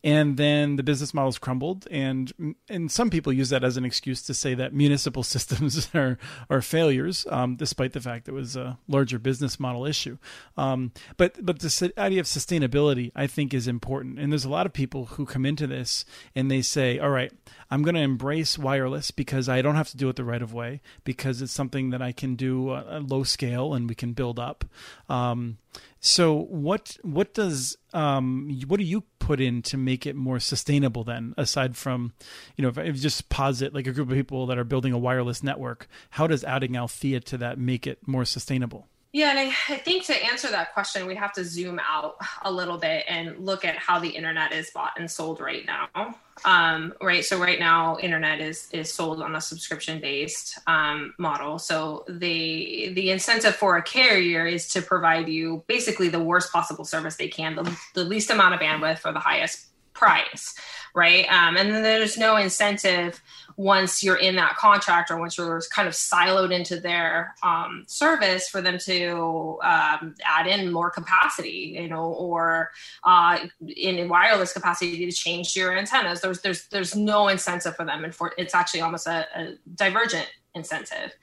and 0.03 0.37
then 0.37 0.75
the 0.75 0.83
business 0.83 1.13
models 1.13 1.37
crumbled. 1.37 1.87
And 1.89 2.55
and 2.69 2.91
some 2.91 3.09
people 3.09 3.33
use 3.33 3.49
that 3.49 3.63
as 3.63 3.77
an 3.77 3.85
excuse 3.85 4.21
to 4.23 4.33
say 4.33 4.53
that 4.53 4.73
municipal 4.73 5.23
systems 5.35 5.89
are 5.93 6.17
are 6.49 6.61
failures 6.61 7.25
um, 7.29 7.55
despite 7.55 7.93
the 7.93 8.01
fact 8.01 8.27
it 8.27 8.33
was 8.33 8.55
a 8.55 8.77
larger 8.87 9.19
business 9.19 9.59
model 9.59 9.85
issue. 9.85 10.17
Um, 10.55 10.91
but 11.17 11.43
but 11.45 11.59
the 11.59 11.93
idea 11.97 12.19
of 12.19 12.25
sustainability 12.25 13.11
I 13.15 13.27
think 13.27 13.53
is 13.53 13.67
important. 13.67 14.19
And 14.19 14.31
there's 14.31 14.45
a 14.45 14.49
lot 14.49 14.65
of 14.65 14.73
people 14.73 15.05
who 15.05 15.25
come 15.25 15.45
into 15.45 15.67
this 15.67 16.05
and 16.35 16.49
they 16.51 16.61
say 16.61 16.99
all 16.99 17.09
right 17.09 17.31
I'm 17.69 17.83
going 17.83 17.95
to 17.95 18.01
embrace 18.01 18.57
wireless 18.57 19.11
because 19.11 19.49
I 19.49 19.61
don't 19.61 19.75
have 19.75 19.89
to 19.89 19.97
do 19.97 20.09
it 20.09 20.15
the 20.15 20.23
right 20.23 20.41
of 20.41 20.53
way 20.53 20.81
because 21.03 21.41
it's 21.41 21.51
something 21.51 21.89
that 21.89 22.01
I 22.01 22.11
can 22.11 22.35
do 22.35 22.71
a 22.71 23.03
low 23.05 23.23
scale 23.23 23.73
and 23.73 23.89
we 23.89 23.95
can 23.95 24.13
build 24.13 24.39
up 24.39 24.65
um, 25.09 25.57
so 25.99 26.33
what 26.33 26.97
what 27.01 27.33
does 27.33 27.77
um, 27.93 28.61
what 28.67 28.79
do 28.79 28.85
you 28.85 29.03
put 29.19 29.41
in 29.41 29.61
to 29.63 29.77
make 29.77 30.05
it 30.05 30.15
more 30.15 30.39
sustainable 30.39 31.03
then? 31.03 31.33
Aside 31.37 31.75
from, 31.75 32.13
you 32.55 32.61
know, 32.61 32.71
if 32.81 33.01
just 33.01 33.29
posit 33.29 33.73
like 33.73 33.87
a 33.87 33.91
group 33.91 34.09
of 34.09 34.15
people 34.15 34.45
that 34.45 34.57
are 34.57 34.63
building 34.63 34.93
a 34.93 34.97
wireless 34.97 35.43
network, 35.43 35.87
how 36.11 36.27
does 36.27 36.43
adding 36.43 36.77
Althea 36.77 37.19
to 37.21 37.37
that 37.39 37.57
make 37.57 37.87
it 37.87 38.07
more 38.07 38.25
sustainable? 38.25 38.87
Yeah, 39.17 39.31
and 39.31 39.39
I, 39.39 39.45
I, 39.67 39.77
think 39.77 40.05
to 40.05 40.25
answer 40.25 40.47
that 40.51 40.75
question, 40.75 41.07
we 41.07 41.15
have 41.15 41.33
to 41.33 41.43
zoom 41.43 41.79
out 41.79 42.17
a 42.43 42.51
little 42.51 42.77
bit 42.77 43.03
and 43.09 43.43
look 43.43 43.65
at 43.65 43.75
how 43.75 43.97
the 43.97 44.09
internet 44.09 44.53
is 44.53 44.69
bought 44.69 44.91
and 44.95 45.09
sold 45.09 45.41
right 45.41 45.65
now. 45.65 46.15
Um, 46.45 46.93
right, 47.01 47.25
so 47.25 47.39
right 47.39 47.59
now, 47.59 47.97
internet 47.97 48.41
is 48.41 48.69
is 48.71 48.93
sold 48.93 49.23
on 49.23 49.33
a 49.35 49.41
subscription 49.41 49.99
based 49.99 50.59
um, 50.67 51.15
model. 51.17 51.57
So 51.57 52.05
the 52.07 52.93
the 52.93 53.09
incentive 53.09 53.55
for 53.55 53.75
a 53.77 53.81
carrier 53.81 54.45
is 54.45 54.67
to 54.73 54.83
provide 54.83 55.27
you 55.27 55.63
basically 55.65 56.09
the 56.09 56.23
worst 56.23 56.53
possible 56.53 56.85
service 56.85 57.15
they 57.15 57.27
can, 57.27 57.55
the, 57.55 57.75
the 57.95 58.03
least 58.03 58.29
amount 58.29 58.53
of 58.53 58.59
bandwidth 58.59 58.99
for 58.99 59.11
the 59.11 59.19
highest 59.19 59.65
price, 59.93 60.53
right? 60.97 61.31
Um, 61.31 61.57
and 61.57 61.69
then 61.69 61.83
there's 61.83 62.17
no 62.17 62.37
incentive 62.37 63.21
once 63.55 64.01
you're 64.01 64.15
in 64.15 64.35
that 64.35 64.55
contract 64.55 65.11
or 65.11 65.19
once 65.19 65.37
you're 65.37 65.61
kind 65.71 65.87
of 65.87 65.93
siloed 65.93 66.51
into 66.51 66.79
their 66.79 67.35
um, 67.43 67.83
service 67.87 68.49
for 68.49 68.63
them 68.63 68.79
to 68.79 69.59
um, 69.63 70.15
add 70.25 70.47
in 70.47 70.73
more 70.73 70.89
capacity, 70.89 71.77
you 71.79 71.87
know, 71.87 72.05
or 72.05 72.71
uh, 73.03 73.37
in 73.75 74.09
wireless 74.09 74.53
capacity 74.53 75.05
to 75.05 75.11
change 75.11 75.55
your 75.55 75.77
antennas. 75.77 76.19
There's 76.19 76.41
there's 76.41 76.67
there's 76.69 76.95
no 76.95 77.27
incentive 77.27 77.75
for 77.75 77.85
them, 77.85 78.03
and 78.03 78.13
for 78.13 78.33
it's 78.35 78.55
actually 78.55 78.81
almost 78.81 79.05
a, 79.05 79.27
a 79.35 79.53
divergent 79.75 80.27
incentive. 80.55 81.13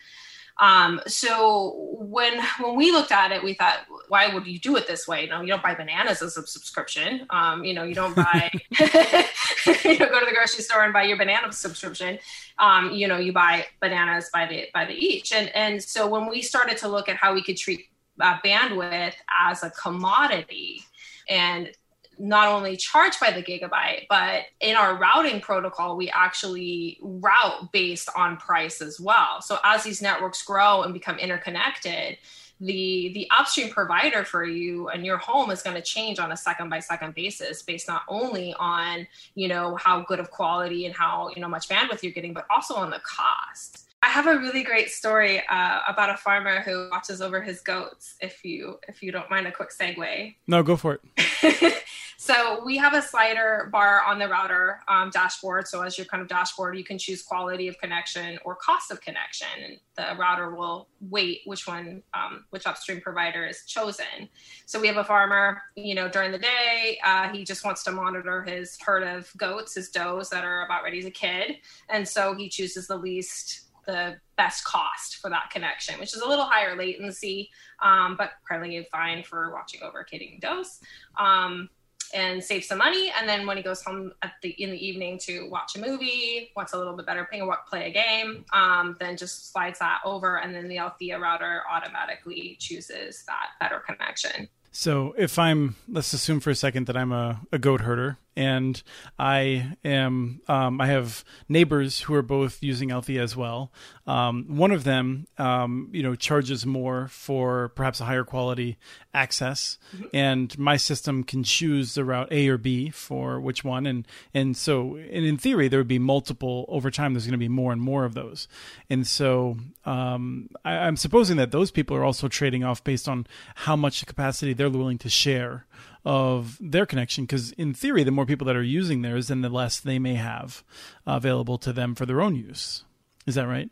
Um, 0.58 1.00
so 1.06 1.96
when 1.98 2.40
when 2.60 2.76
we 2.76 2.92
looked 2.92 3.12
at 3.12 3.32
it, 3.32 3.42
we 3.42 3.54
thought, 3.54 3.80
why 4.08 4.32
would 4.32 4.46
you 4.46 4.58
do 4.58 4.76
it 4.76 4.86
this 4.86 5.08
way? 5.08 5.24
You 5.24 5.30
know, 5.30 5.40
you 5.40 5.48
don't 5.48 5.62
buy 5.62 5.74
bananas 5.74 6.22
as 6.22 6.36
a 6.36 6.46
subscription. 6.46 7.26
Um, 7.30 7.64
you 7.64 7.74
know, 7.74 7.82
you 7.82 7.94
don't 7.94 8.14
buy 8.14 8.50
you 8.78 9.98
don't 9.98 10.12
go 10.12 10.20
to 10.20 10.26
the 10.26 10.32
grocery 10.34 10.62
store 10.62 10.84
and 10.84 10.92
buy 10.92 11.04
your 11.04 11.16
banana 11.16 11.52
subscription. 11.52 12.18
Um, 12.58 12.92
you 12.92 13.08
know, 13.08 13.16
you 13.16 13.32
buy 13.32 13.66
bananas 13.80 14.30
by 14.32 14.46
the 14.46 14.66
by 14.72 14.84
the 14.84 14.94
each. 14.94 15.32
And 15.32 15.48
and 15.56 15.82
so 15.82 16.06
when 16.06 16.28
we 16.28 16.42
started 16.42 16.76
to 16.78 16.88
look 16.88 17.08
at 17.08 17.16
how 17.16 17.34
we 17.34 17.42
could 17.42 17.56
treat 17.56 17.86
uh, 18.20 18.38
bandwidth 18.44 19.14
as 19.48 19.64
a 19.64 19.70
commodity 19.70 20.82
and 21.28 21.70
not 22.18 22.48
only 22.48 22.76
charge 22.76 23.18
by 23.20 23.30
the 23.30 23.42
gigabyte, 23.42 24.06
but 24.08 24.42
in 24.60 24.76
our 24.76 24.96
routing 24.96 25.40
protocol, 25.40 25.96
we 25.96 26.10
actually 26.10 26.98
route 27.02 27.72
based 27.72 28.08
on 28.16 28.36
price 28.36 28.80
as 28.80 29.00
well. 29.00 29.40
So 29.42 29.58
as 29.64 29.84
these 29.84 30.00
networks 30.02 30.42
grow 30.42 30.82
and 30.82 30.92
become 30.92 31.18
interconnected, 31.18 32.18
the 32.60 33.10
the 33.14 33.28
upstream 33.36 33.68
provider 33.70 34.24
for 34.24 34.44
you 34.44 34.88
and 34.88 35.04
your 35.04 35.18
home 35.18 35.50
is 35.50 35.62
going 35.62 35.74
to 35.74 35.82
change 35.82 36.18
on 36.18 36.32
a 36.32 36.36
second 36.36 36.68
by 36.68 36.78
second 36.78 37.14
basis 37.14 37.62
based 37.62 37.88
not 37.88 38.02
only 38.08 38.54
on 38.58 39.06
you 39.34 39.48
know 39.48 39.74
how 39.76 40.02
good 40.02 40.20
of 40.20 40.30
quality 40.30 40.86
and 40.86 40.94
how 40.94 41.28
you 41.34 41.42
know 41.42 41.48
much 41.48 41.68
bandwidth 41.68 42.02
you're 42.02 42.12
getting 42.12 42.32
but 42.32 42.46
also 42.54 42.74
on 42.74 42.90
the 42.90 43.00
cost 43.00 43.88
I 44.04 44.08
have 44.08 44.26
a 44.26 44.38
really 44.38 44.62
great 44.62 44.90
story 44.90 45.42
uh, 45.48 45.80
about 45.88 46.10
a 46.10 46.16
farmer 46.18 46.60
who 46.60 46.90
watches 46.90 47.22
over 47.22 47.40
his 47.40 47.62
goats. 47.62 48.16
If 48.20 48.44
you 48.44 48.78
if 48.86 49.02
you 49.02 49.10
don't 49.10 49.30
mind 49.30 49.46
a 49.46 49.52
quick 49.52 49.70
segue. 49.70 50.34
No, 50.46 50.62
go 50.62 50.76
for 50.76 51.00
it. 51.16 51.82
so 52.18 52.62
we 52.66 52.76
have 52.76 52.92
a 52.92 53.00
slider 53.00 53.70
bar 53.72 54.02
on 54.02 54.18
the 54.18 54.28
router 54.28 54.80
um, 54.88 55.08
dashboard. 55.10 55.66
So 55.66 55.80
as 55.80 55.96
your 55.96 56.04
kind 56.04 56.22
of 56.22 56.28
dashboard, 56.28 56.76
you 56.76 56.84
can 56.84 56.98
choose 56.98 57.22
quality 57.22 57.66
of 57.66 57.78
connection 57.78 58.38
or 58.44 58.56
cost 58.56 58.90
of 58.90 59.00
connection, 59.00 59.48
and 59.64 59.78
the 59.96 60.16
router 60.18 60.54
will 60.54 60.88
weight 61.00 61.40
which 61.46 61.66
one, 61.66 62.02
um, 62.12 62.44
which 62.50 62.66
upstream 62.66 63.00
provider 63.00 63.46
is 63.46 63.64
chosen. 63.64 64.28
So 64.66 64.78
we 64.78 64.86
have 64.86 64.98
a 64.98 65.04
farmer, 65.04 65.62
you 65.76 65.94
know, 65.94 66.08
during 66.08 66.30
the 66.30 66.38
day, 66.38 66.98
uh, 67.04 67.30
he 67.30 67.42
just 67.42 67.64
wants 67.64 67.82
to 67.84 67.90
monitor 67.90 68.42
his 68.42 68.78
herd 68.80 69.02
of 69.02 69.32
goats, 69.38 69.74
his 69.74 69.88
does 69.88 70.28
that 70.28 70.44
are 70.44 70.66
about 70.66 70.84
ready 70.84 71.02
to 71.02 71.10
kid, 71.10 71.56
and 71.88 72.06
so 72.06 72.34
he 72.34 72.50
chooses 72.50 72.86
the 72.86 72.96
least 72.96 73.63
the 73.86 74.16
best 74.36 74.64
cost 74.64 75.16
for 75.16 75.30
that 75.30 75.50
connection, 75.50 75.98
which 76.00 76.14
is 76.14 76.20
a 76.20 76.28
little 76.28 76.44
higher 76.44 76.76
latency, 76.76 77.50
um, 77.82 78.16
but 78.16 78.32
probably 78.44 78.86
fine 78.90 79.22
for 79.22 79.52
watching 79.52 79.82
over 79.82 80.00
a 80.00 80.04
kidding 80.04 80.38
dose. 80.40 80.80
Um, 81.18 81.68
and 82.12 82.42
save 82.42 82.64
some 82.64 82.78
money. 82.78 83.12
And 83.18 83.28
then 83.28 83.44
when 83.46 83.56
he 83.56 83.62
goes 83.62 83.82
home 83.82 84.12
at 84.22 84.34
the 84.40 84.50
in 84.50 84.70
the 84.70 84.86
evening 84.86 85.18
to 85.24 85.48
watch 85.50 85.74
a 85.76 85.80
movie, 85.80 86.52
wants 86.54 86.72
a 86.72 86.78
little 86.78 86.94
bit 86.94 87.06
better 87.06 87.26
ping 87.30 87.42
or 87.42 87.58
play 87.68 87.88
a 87.88 87.92
game, 87.92 88.44
um, 88.52 88.96
then 89.00 89.16
just 89.16 89.52
slides 89.52 89.80
that 89.80 89.98
over, 90.04 90.38
and 90.38 90.54
then 90.54 90.68
the 90.68 90.78
Althea 90.78 91.18
router 91.18 91.62
automatically 91.68 92.56
chooses 92.60 93.24
that 93.26 93.48
better 93.60 93.80
connection. 93.80 94.48
So 94.70 95.14
if 95.18 95.38
I'm, 95.38 95.76
let's 95.88 96.12
assume 96.12 96.40
for 96.40 96.50
a 96.50 96.54
second 96.54 96.86
that 96.86 96.96
I'm 96.96 97.12
a, 97.12 97.40
a 97.52 97.58
goat 97.58 97.82
herder 97.82 98.18
and 98.36 98.82
I 99.18 99.76
am 99.84 100.40
um, 100.48 100.80
I 100.80 100.86
have 100.86 101.24
neighbors 101.48 102.00
who 102.00 102.14
are 102.14 102.22
both 102.22 102.62
using 102.62 102.90
Althea 102.90 103.22
as 103.22 103.36
well. 103.36 103.72
Um, 104.06 104.44
one 104.48 104.70
of 104.70 104.84
them, 104.84 105.26
um, 105.38 105.88
you 105.92 106.02
know, 106.02 106.14
charges 106.14 106.66
more 106.66 107.08
for 107.08 107.70
perhaps 107.70 108.00
a 108.00 108.04
higher 108.04 108.24
quality 108.24 108.76
access, 109.12 109.78
and 110.12 110.56
my 110.58 110.76
system 110.76 111.24
can 111.24 111.42
choose 111.42 111.94
the 111.94 112.04
route 112.04 112.28
A 112.30 112.48
or 112.48 112.58
B 112.58 112.90
for 112.90 113.40
which 113.40 113.64
one, 113.64 113.86
and 113.86 114.06
and 114.32 114.56
so 114.56 114.96
and 114.96 115.24
in 115.24 115.38
theory 115.38 115.68
there 115.68 115.80
would 115.80 115.88
be 115.88 115.98
multiple 115.98 116.66
over 116.68 116.90
time. 116.90 117.14
There's 117.14 117.26
going 117.26 117.32
to 117.32 117.38
be 117.38 117.48
more 117.48 117.72
and 117.72 117.80
more 117.80 118.04
of 118.04 118.14
those, 118.14 118.48
and 118.90 119.06
so 119.06 119.56
um, 119.84 120.50
I, 120.64 120.72
I'm 120.74 120.96
supposing 120.96 121.36
that 121.36 121.52
those 121.52 121.70
people 121.70 121.96
are 121.96 122.04
also 122.04 122.28
trading 122.28 122.64
off 122.64 122.82
based 122.82 123.08
on 123.08 123.26
how 123.54 123.76
much 123.76 124.04
capacity 124.06 124.52
they're 124.52 124.70
willing 124.70 124.98
to 124.98 125.08
share 125.08 125.66
of 126.04 126.58
their 126.60 126.86
connection 126.86 127.24
because 127.24 127.52
in 127.52 127.72
theory 127.72 128.04
the 128.04 128.10
more 128.10 128.26
people 128.26 128.46
that 128.46 128.56
are 128.56 128.62
using 128.62 129.02
theirs 129.02 129.28
then 129.28 129.40
the 129.40 129.48
less 129.48 129.80
they 129.80 129.98
may 129.98 130.14
have 130.14 130.62
available 131.06 131.56
to 131.58 131.72
them 131.72 131.94
for 131.94 132.06
their 132.06 132.20
own 132.20 132.34
use. 132.34 132.84
Is 133.26 133.36
that 133.36 133.48
right 133.48 133.70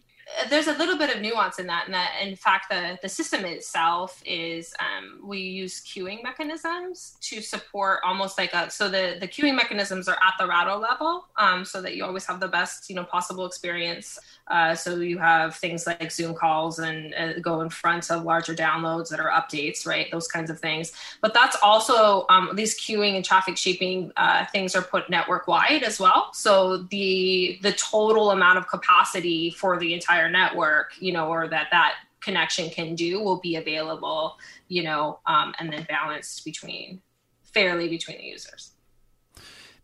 there's 0.49 0.67
a 0.67 0.73
little 0.75 0.97
bit 0.97 1.15
of 1.15 1.21
nuance 1.21 1.59
in 1.59 1.67
that, 1.67 1.85
and 1.87 1.95
that 1.95 2.13
in 2.23 2.37
fact 2.37 2.67
the 2.71 2.99
the 3.03 3.09
system 3.09 3.45
itself 3.45 4.23
is 4.25 4.75
um, 4.81 5.27
we 5.27 5.39
use 5.39 5.81
queuing 5.81 6.23
mechanisms 6.23 7.17
to 7.21 7.41
support 7.41 8.01
almost 8.05 8.39
like 8.39 8.53
a 8.53 8.71
so 8.71 8.89
the 8.89 9.17
the 9.21 9.29
queuing 9.29 9.55
mechanisms 9.55 10.09
are 10.09 10.15
at 10.17 10.35
the 10.39 10.47
router 10.47 10.77
level, 10.77 11.27
um, 11.37 11.65
so 11.65 11.81
that 11.83 11.95
you 11.97 12.05
always 12.05 12.25
have 12.27 12.41
the 12.41 12.49
best 12.49 12.89
you 12.89 12.97
know 12.97 13.05
possible 13.05 13.47
experience. 13.47 14.19
Uh, 14.49 14.75
so 14.75 14.97
you 14.97 15.19
have 15.19 15.55
things 15.57 15.87
like 15.87 16.11
Zoom 16.11 16.35
calls 16.35 16.79
and 16.79 17.15
uh, 17.15 17.39
go 17.41 17.61
in 17.61 17.71
front 17.71 18.11
of 18.11 18.25
larger 18.25 18.55
downloads 18.55 19.09
that 19.09 19.21
are 19.21 19.31
updates, 19.31 19.87
right? 19.87 20.11
Those 20.11 20.29
kinds 20.29 20.51
of 20.51 20.59
things. 20.59 20.93
But 21.21 21.33
that's 21.33 21.57
also 21.63 22.27
um, 22.29 22.51
these 22.55 22.79
queuing 22.79 23.15
and 23.17 23.25
traffic 23.25 23.57
shaping 23.57 24.13
uh, 24.17 24.45
things 24.47 24.75
are 24.75 24.83
put 24.83 25.09
network 25.09 25.47
wide 25.47 25.83
as 25.85 26.01
well. 26.01 26.33
So 26.33 26.79
the 26.79 27.59
the 27.63 27.73
total 27.73 28.31
amount 28.31 28.59
of 28.59 28.67
capacity 28.69 29.51
for 29.51 29.79
the 29.79 29.95
entire 29.95 30.22
entire 30.23 30.31
network, 30.31 30.93
you 31.01 31.13
know, 31.13 31.29
or 31.29 31.49
that 31.49 31.69
that 31.71 31.95
connection 32.21 32.71
can 32.71 32.95
do 32.95 33.21
will 33.21 33.41
be 33.41 33.57
available, 33.57 34.37
you 34.69 34.83
know, 34.83 35.19
um, 35.27 35.55
and 35.59 35.73
then 35.73 35.87
balanced 35.89 36.45
between 36.45 37.01
fairly 37.43 37.89
between 37.89 38.19
the 38.19 38.25
users. 38.25 38.73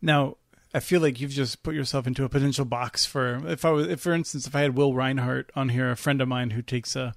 Now, 0.01 0.37
I 0.75 0.81
feel 0.81 1.01
like 1.01 1.19
you've 1.19 1.31
just 1.31 1.63
put 1.63 1.75
yourself 1.75 2.07
into 2.07 2.25
a 2.25 2.29
potential 2.29 2.67
box 2.67 3.07
for 3.07 3.43
if 3.49 3.65
I 3.65 3.71
was, 3.71 3.89
if 3.89 4.01
for 4.01 4.13
instance, 4.13 4.47
if 4.47 4.55
I 4.55 4.61
had 4.61 4.77
Will 4.77 4.93
Rinehart 4.93 5.47
on 5.57 5.71
here, 5.71 5.91
a 5.91 5.97
friend 5.97 6.21
of 6.21 6.29
mine 6.29 6.51
who 6.51 6.61
takes 6.61 6.95
a, 6.95 7.15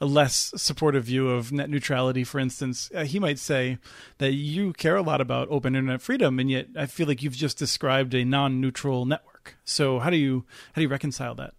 a 0.00 0.06
less 0.06 0.52
supportive 0.56 1.04
view 1.04 1.28
of 1.28 1.50
net 1.50 1.68
neutrality, 1.68 2.22
for 2.22 2.38
instance, 2.38 2.90
uh, 2.94 3.04
he 3.04 3.18
might 3.18 3.40
say 3.40 3.78
that 4.18 4.34
you 4.34 4.72
care 4.72 4.96
a 4.96 5.02
lot 5.02 5.20
about 5.20 5.48
open 5.50 5.74
internet 5.74 6.00
freedom, 6.00 6.38
and 6.38 6.48
yet 6.48 6.68
I 6.76 6.86
feel 6.86 7.08
like 7.08 7.22
you've 7.22 7.34
just 7.34 7.58
described 7.58 8.14
a 8.14 8.24
non-neutral 8.24 9.04
network. 9.04 9.56
So 9.64 9.98
how 9.98 10.10
do 10.10 10.16
you 10.16 10.44
how 10.72 10.76
do 10.76 10.82
you 10.82 10.88
reconcile 10.88 11.34
that? 11.34 11.54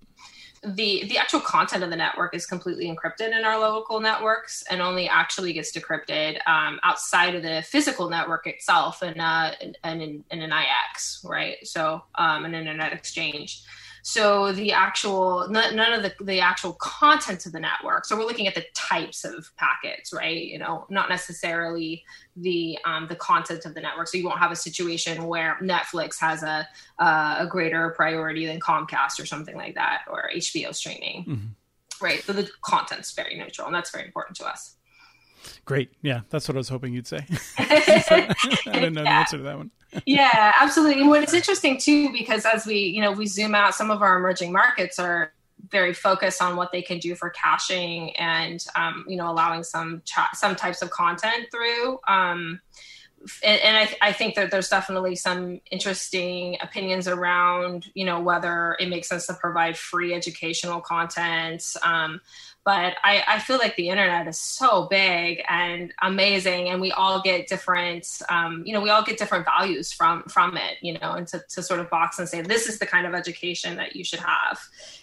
The 0.65 1.05
the 1.07 1.17
actual 1.17 1.39
content 1.39 1.83
of 1.83 1.89
the 1.89 1.95
network 1.95 2.33
is 2.33 2.45
completely 2.45 2.85
encrypted 2.85 3.37
in 3.37 3.43
our 3.43 3.59
local 3.59 3.99
networks 3.99 4.63
and 4.69 4.81
only 4.81 5.07
actually 5.07 5.53
gets 5.53 5.71
decrypted 5.71 6.37
um, 6.47 6.79
outside 6.83 7.35
of 7.35 7.43
the 7.43 7.63
physical 7.63 8.09
network 8.09 8.47
itself 8.47 9.01
and 9.01 9.19
uh, 9.19 9.51
and 9.83 10.01
in, 10.01 10.23
in, 10.31 10.41
an 10.41 10.51
IX, 10.51 11.25
right? 11.25 11.55
So 11.63 12.03
um, 12.15 12.45
an 12.45 12.55
internet 12.55 12.93
exchange. 12.93 13.63
So 14.05 14.51
the 14.51 14.73
actual 14.73 15.47
none 15.47 15.93
of 15.93 16.03
the 16.03 16.13
the 16.21 16.41
actual 16.41 16.73
content 16.73 17.45
of 17.45 17.53
the 17.53 17.59
network. 17.61 18.03
So 18.03 18.17
we're 18.17 18.25
looking 18.25 18.49
at 18.49 18.53
the 18.53 18.65
types 18.75 19.23
of 19.23 19.49
packets, 19.55 20.11
right? 20.11 20.45
You 20.45 20.59
know, 20.59 20.85
not 20.89 21.07
necessarily 21.07 22.03
the 22.35 22.77
um, 22.83 23.07
the 23.07 23.15
content 23.15 23.65
of 23.65 23.73
the 23.73 23.79
network. 23.79 24.09
So 24.09 24.17
you 24.17 24.25
won't 24.25 24.39
have 24.39 24.51
a 24.51 24.57
situation 24.57 25.25
where 25.25 25.57
Netflix 25.61 26.19
has 26.19 26.43
a 26.43 26.67
uh, 26.99 27.37
a 27.39 27.47
greater 27.47 27.91
priority 27.91 28.45
than 28.45 28.59
Comcast 28.59 29.21
or 29.21 29.25
something 29.25 29.55
like 29.55 29.75
that, 29.75 30.01
or 30.11 30.29
HBO 30.35 30.75
streaming, 30.75 31.25
mm-hmm. 31.25 32.03
right? 32.05 32.21
So 32.23 32.33
the 32.33 32.49
content's 32.61 33.13
very 33.13 33.37
neutral, 33.37 33.67
and 33.67 33.75
that's 33.75 33.91
very 33.91 34.05
important 34.05 34.35
to 34.37 34.45
us. 34.45 34.75
Great. 35.63 35.91
Yeah, 36.01 36.21
that's 36.29 36.49
what 36.49 36.55
I 36.55 36.59
was 36.59 36.69
hoping 36.69 36.93
you'd 36.93 37.07
say. 37.07 37.25
I 37.57 38.35
didn't 38.65 38.93
know 38.93 39.03
yeah. 39.03 39.13
the 39.13 39.19
answer 39.19 39.37
to 39.37 39.43
that 39.43 39.57
one. 39.57 39.71
Yeah, 40.05 40.53
absolutely. 40.59 41.01
And 41.01 41.09
what 41.09 41.23
is 41.23 41.33
interesting 41.33 41.77
too, 41.77 42.11
because 42.11 42.45
as 42.45 42.65
we, 42.65 42.77
you 42.79 43.01
know, 43.01 43.11
we 43.11 43.25
zoom 43.25 43.55
out, 43.55 43.75
some 43.75 43.91
of 43.91 44.01
our 44.01 44.17
emerging 44.17 44.51
markets 44.51 44.99
are 44.99 45.33
very 45.69 45.93
focused 45.93 46.41
on 46.41 46.55
what 46.55 46.71
they 46.71 46.81
can 46.81 46.99
do 46.99 47.15
for 47.15 47.29
caching 47.29 48.15
and, 48.17 48.65
um, 48.75 49.05
you 49.07 49.15
know, 49.15 49.29
allowing 49.29 49.63
some 49.63 50.01
some 50.33 50.55
types 50.55 50.81
of 50.81 50.89
content 50.89 51.47
through. 51.51 51.99
Um, 52.07 52.61
and, 53.43 53.61
and 53.61 53.77
I, 53.77 54.09
I, 54.09 54.11
think 54.11 54.35
that 54.35 54.51
there's 54.51 54.67
definitely 54.67 55.15
some 55.15 55.61
interesting 55.71 56.57
opinions 56.61 57.07
around, 57.07 57.85
you 57.93 58.05
know, 58.05 58.19
whether 58.19 58.75
it 58.79 58.89
makes 58.89 59.07
sense 59.07 59.27
to 59.27 59.33
provide 59.33 59.77
free 59.77 60.13
educational 60.13 60.81
content. 60.81 61.63
Um, 61.83 62.19
but 62.65 62.95
I, 63.03 63.23
I, 63.27 63.39
feel 63.39 63.57
like 63.57 63.75
the 63.75 63.89
internet 63.89 64.27
is 64.27 64.39
so 64.39 64.87
big 64.89 65.43
and 65.49 65.93
amazing 66.01 66.69
and 66.69 66.79
we 66.79 66.91
all 66.91 67.21
get 67.21 67.47
different 67.47 68.07
um, 68.29 68.63
you 68.65 68.73
know 68.73 68.81
we 68.81 68.89
all 68.89 69.03
get 69.03 69.17
different 69.17 69.45
values 69.45 69.91
from 69.91 70.23
from 70.23 70.57
it 70.57 70.77
you 70.81 70.93
know 70.93 71.13
and 71.13 71.27
to, 71.27 71.43
to 71.49 71.61
sort 71.61 71.79
of 71.79 71.89
box 71.89 72.19
and 72.19 72.27
say 72.27 72.41
this 72.41 72.67
is 72.67 72.79
the 72.79 72.85
kind 72.85 73.05
of 73.05 73.13
education 73.13 73.75
that 73.75 73.95
you 73.95 74.03
should 74.03 74.19
have 74.19 74.59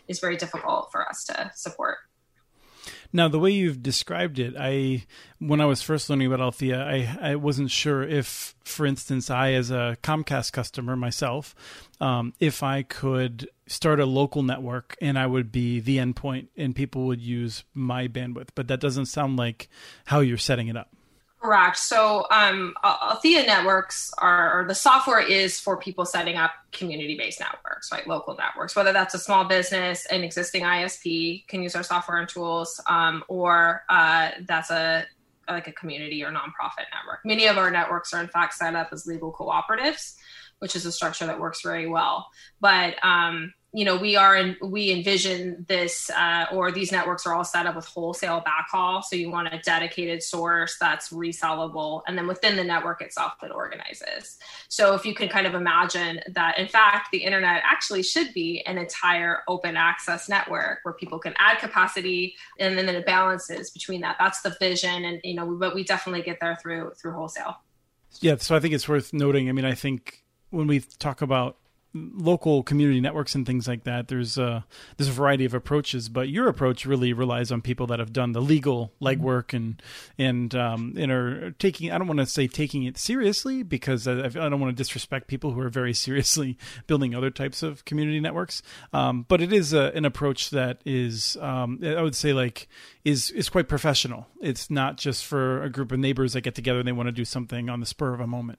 is 0.08 0.20
very 0.20 0.36
difficult 0.36 0.90
for 0.90 1.08
us 1.08 1.24
to 1.24 1.50
support 1.54 1.98
now, 3.12 3.28
the 3.28 3.38
way 3.38 3.50
you've 3.50 3.82
described 3.82 4.38
it, 4.38 4.54
I 4.58 5.04
when 5.38 5.60
I 5.60 5.66
was 5.66 5.82
first 5.82 6.08
learning 6.08 6.28
about 6.28 6.40
Althea, 6.40 6.80
I, 6.80 7.16
I 7.20 7.34
wasn't 7.34 7.70
sure 7.70 8.02
if, 8.02 8.54
for 8.62 8.86
instance, 8.86 9.30
I 9.30 9.52
as 9.52 9.70
a 9.70 9.96
Comcast 10.02 10.52
customer 10.52 10.94
myself, 10.96 11.54
um, 12.00 12.34
if 12.38 12.62
I 12.62 12.82
could 12.82 13.48
start 13.66 14.00
a 14.00 14.06
local 14.06 14.42
network 14.42 14.96
and 15.00 15.18
I 15.18 15.26
would 15.26 15.50
be 15.50 15.80
the 15.80 15.98
endpoint 15.98 16.48
and 16.56 16.74
people 16.74 17.06
would 17.06 17.20
use 17.20 17.64
my 17.74 18.06
bandwidth. 18.06 18.48
But 18.54 18.68
that 18.68 18.80
doesn't 18.80 19.06
sound 19.06 19.36
like 19.36 19.68
how 20.06 20.20
you're 20.20 20.38
setting 20.38 20.68
it 20.68 20.76
up. 20.76 20.90
Correct. 21.40 21.78
So, 21.78 22.26
um, 22.30 22.74
Althea 22.84 23.44
networks 23.44 24.12
are, 24.18 24.66
the 24.68 24.74
software 24.74 25.20
is 25.20 25.58
for 25.58 25.78
people 25.78 26.04
setting 26.04 26.36
up 26.36 26.50
community-based 26.72 27.40
networks, 27.40 27.90
right? 27.90 28.06
Local 28.06 28.36
networks, 28.36 28.76
whether 28.76 28.92
that's 28.92 29.14
a 29.14 29.18
small 29.18 29.46
business, 29.46 30.04
an 30.06 30.22
existing 30.22 30.64
ISP 30.64 31.46
can 31.46 31.62
use 31.62 31.74
our 31.74 31.82
software 31.82 32.18
and 32.18 32.28
tools, 32.28 32.78
um, 32.86 33.24
or 33.28 33.84
uh, 33.88 34.32
that's 34.46 34.70
a 34.70 35.06
like 35.48 35.66
a 35.66 35.72
community 35.72 36.22
or 36.22 36.30
nonprofit 36.30 36.86
network. 36.94 37.20
Many 37.24 37.46
of 37.46 37.56
our 37.56 37.70
networks 37.70 38.12
are 38.12 38.20
in 38.20 38.28
fact 38.28 38.54
set 38.54 38.76
up 38.76 38.90
as 38.92 39.06
legal 39.06 39.32
cooperatives, 39.32 40.14
which 40.60 40.76
is 40.76 40.86
a 40.86 40.92
structure 40.92 41.26
that 41.26 41.40
works 41.40 41.62
very 41.62 41.88
well. 41.88 42.28
But 42.60 43.02
um, 43.02 43.52
you 43.72 43.84
know 43.84 43.96
we 43.96 44.16
are 44.16 44.36
in, 44.36 44.56
we 44.60 44.90
envision 44.90 45.64
this 45.68 46.10
uh, 46.10 46.46
or 46.52 46.72
these 46.72 46.90
networks 46.90 47.24
are 47.26 47.34
all 47.34 47.44
set 47.44 47.66
up 47.66 47.76
with 47.76 47.86
wholesale 47.86 48.42
backhaul. 48.42 49.02
So 49.02 49.14
you 49.14 49.30
want 49.30 49.52
a 49.52 49.58
dedicated 49.58 50.22
source 50.22 50.76
that's 50.80 51.10
resellable 51.10 52.02
and 52.06 52.18
then 52.18 52.26
within 52.26 52.56
the 52.56 52.64
network 52.64 53.00
itself 53.00 53.34
it 53.42 53.52
organizes. 53.52 54.38
So 54.68 54.94
if 54.94 55.04
you 55.04 55.14
can 55.14 55.28
kind 55.28 55.46
of 55.46 55.54
imagine 55.54 56.20
that 56.32 56.58
in 56.58 56.66
fact 56.66 57.10
the 57.12 57.18
internet 57.18 57.62
actually 57.64 58.02
should 58.02 58.34
be 58.34 58.60
an 58.66 58.76
entire 58.76 59.42
open 59.46 59.76
access 59.76 60.28
network 60.28 60.80
where 60.82 60.94
people 60.94 61.20
can 61.20 61.34
add 61.38 61.58
capacity 61.58 62.34
and 62.58 62.76
then 62.76 62.88
it 62.88 63.06
balances 63.06 63.70
between 63.70 64.00
that. 64.00 64.16
That's 64.18 64.40
the 64.42 64.56
vision 64.58 65.04
and 65.04 65.20
you 65.22 65.34
know 65.34 65.46
but 65.46 65.74
we 65.74 65.84
definitely 65.84 66.22
get 66.22 66.38
there 66.40 66.58
through 66.60 66.92
through 67.00 67.12
wholesale. 67.12 67.58
Yeah 68.20 68.34
so 68.38 68.56
i 68.56 68.60
think 68.60 68.74
it's 68.74 68.88
worth 68.88 69.12
noting. 69.12 69.48
I 69.48 69.52
mean 69.52 69.64
i 69.64 69.74
think 69.74 70.24
when 70.50 70.66
we 70.66 70.80
talk 70.80 71.22
about 71.22 71.56
local 71.92 72.62
community 72.62 73.00
networks 73.00 73.34
and 73.34 73.44
things 73.44 73.66
like 73.66 73.84
that. 73.84 74.08
There's 74.08 74.38
a 74.38 74.64
there's 74.96 75.08
a 75.08 75.12
variety 75.12 75.44
of 75.44 75.54
approaches, 75.54 76.08
but 76.08 76.28
your 76.28 76.48
approach 76.48 76.86
really 76.86 77.12
relies 77.12 77.50
on 77.50 77.62
people 77.62 77.86
that 77.88 77.98
have 77.98 78.12
done 78.12 78.32
the 78.32 78.40
legal 78.40 78.92
legwork 79.00 79.52
and 79.52 79.82
and 80.18 80.54
um, 80.54 80.94
and 80.96 81.10
are 81.10 81.50
taking. 81.52 81.90
I 81.90 81.98
don't 81.98 82.06
want 82.06 82.20
to 82.20 82.26
say 82.26 82.46
taking 82.46 82.84
it 82.84 82.96
seriously 82.96 83.62
because 83.62 84.06
I, 84.06 84.24
I 84.24 84.28
don't 84.28 84.60
want 84.60 84.76
to 84.76 84.80
disrespect 84.80 85.26
people 85.26 85.52
who 85.52 85.60
are 85.60 85.68
very 85.68 85.94
seriously 86.00 86.56
building 86.86 87.14
other 87.14 87.30
types 87.30 87.62
of 87.62 87.84
community 87.84 88.20
networks. 88.20 88.62
Um, 88.92 89.26
but 89.28 89.40
it 89.40 89.52
is 89.52 89.72
a, 89.72 89.92
an 89.94 90.04
approach 90.04 90.50
that 90.50 90.80
is 90.84 91.36
um, 91.40 91.80
I 91.82 92.02
would 92.02 92.14
say 92.16 92.32
like 92.32 92.68
is 93.04 93.30
is 93.30 93.48
quite 93.48 93.68
professional. 93.68 94.28
It's 94.40 94.70
not 94.70 94.96
just 94.96 95.24
for 95.24 95.62
a 95.62 95.70
group 95.70 95.92
of 95.92 95.98
neighbors 95.98 96.34
that 96.34 96.42
get 96.42 96.54
together 96.54 96.78
and 96.78 96.88
they 96.88 96.92
want 96.92 97.08
to 97.08 97.12
do 97.12 97.24
something 97.24 97.68
on 97.68 97.80
the 97.80 97.86
spur 97.86 98.14
of 98.14 98.20
a 98.20 98.26
moment. 98.26 98.58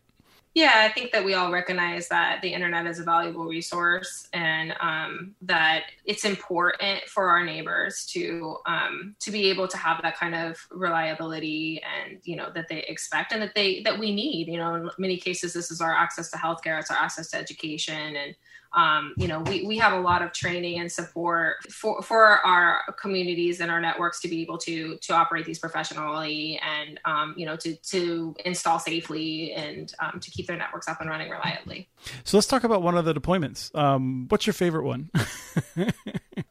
Yeah, 0.53 0.73
I 0.75 0.89
think 0.89 1.13
that 1.13 1.23
we 1.23 1.33
all 1.33 1.49
recognize 1.49 2.09
that 2.09 2.41
the 2.41 2.53
internet 2.53 2.85
is 2.85 2.99
a 2.99 3.03
valuable 3.03 3.45
resource 3.45 4.27
and 4.33 4.73
um, 4.81 5.33
that 5.43 5.83
it's 6.03 6.25
important 6.25 7.03
for 7.07 7.29
our 7.29 7.45
neighbors 7.45 8.05
to 8.07 8.57
um, 8.65 9.15
to 9.21 9.31
be 9.31 9.49
able 9.49 9.69
to 9.69 9.77
have 9.77 10.01
that 10.01 10.17
kind 10.17 10.35
of 10.35 10.57
reliability 10.69 11.81
and 11.81 12.19
you 12.23 12.35
know 12.35 12.51
that 12.53 12.67
they 12.67 12.83
expect 12.83 13.31
and 13.31 13.41
that 13.41 13.55
they 13.55 13.81
that 13.83 13.97
we 13.97 14.13
need. 14.13 14.49
You 14.49 14.57
know, 14.57 14.75
in 14.75 14.89
many 14.97 15.15
cases, 15.15 15.53
this 15.53 15.71
is 15.71 15.79
our 15.79 15.95
access 15.95 16.29
to 16.31 16.37
healthcare, 16.37 16.77
it's 16.79 16.91
our 16.91 16.97
access 16.97 17.29
to 17.29 17.37
education, 17.37 18.17
and 18.17 18.35
um, 18.73 19.13
you 19.17 19.27
know, 19.27 19.41
we, 19.41 19.65
we 19.65 19.77
have 19.79 19.91
a 19.93 19.99
lot 19.99 20.21
of 20.21 20.31
training 20.31 20.79
and 20.79 20.89
support 20.89 21.57
for, 21.69 22.01
for 22.01 22.25
our 22.45 22.81
communities 22.99 23.59
and 23.59 23.69
our 23.69 23.81
networks 23.81 24.21
to 24.21 24.29
be 24.29 24.41
able 24.41 24.57
to 24.59 24.97
to 24.97 25.13
operate 25.13 25.45
these 25.45 25.59
professionally 25.59 26.59
and 26.63 26.99
um, 27.03 27.33
you 27.35 27.45
know 27.45 27.57
to 27.57 27.75
to 27.75 28.33
install 28.45 28.79
safely 28.79 29.51
and 29.53 29.93
um, 29.99 30.19
to 30.21 30.31
keep 30.31 30.40
their 30.47 30.57
networks 30.57 30.87
up 30.87 31.01
and 31.01 31.09
running 31.09 31.29
reliably. 31.29 31.89
So 32.23 32.37
let's 32.37 32.47
talk 32.47 32.63
about 32.63 32.81
one 32.81 32.97
of 32.97 33.05
the 33.05 33.13
deployments. 33.13 33.73
Um, 33.75 34.27
what's 34.29 34.45
your 34.45 34.53
favorite 34.53 34.83
one? 34.83 35.09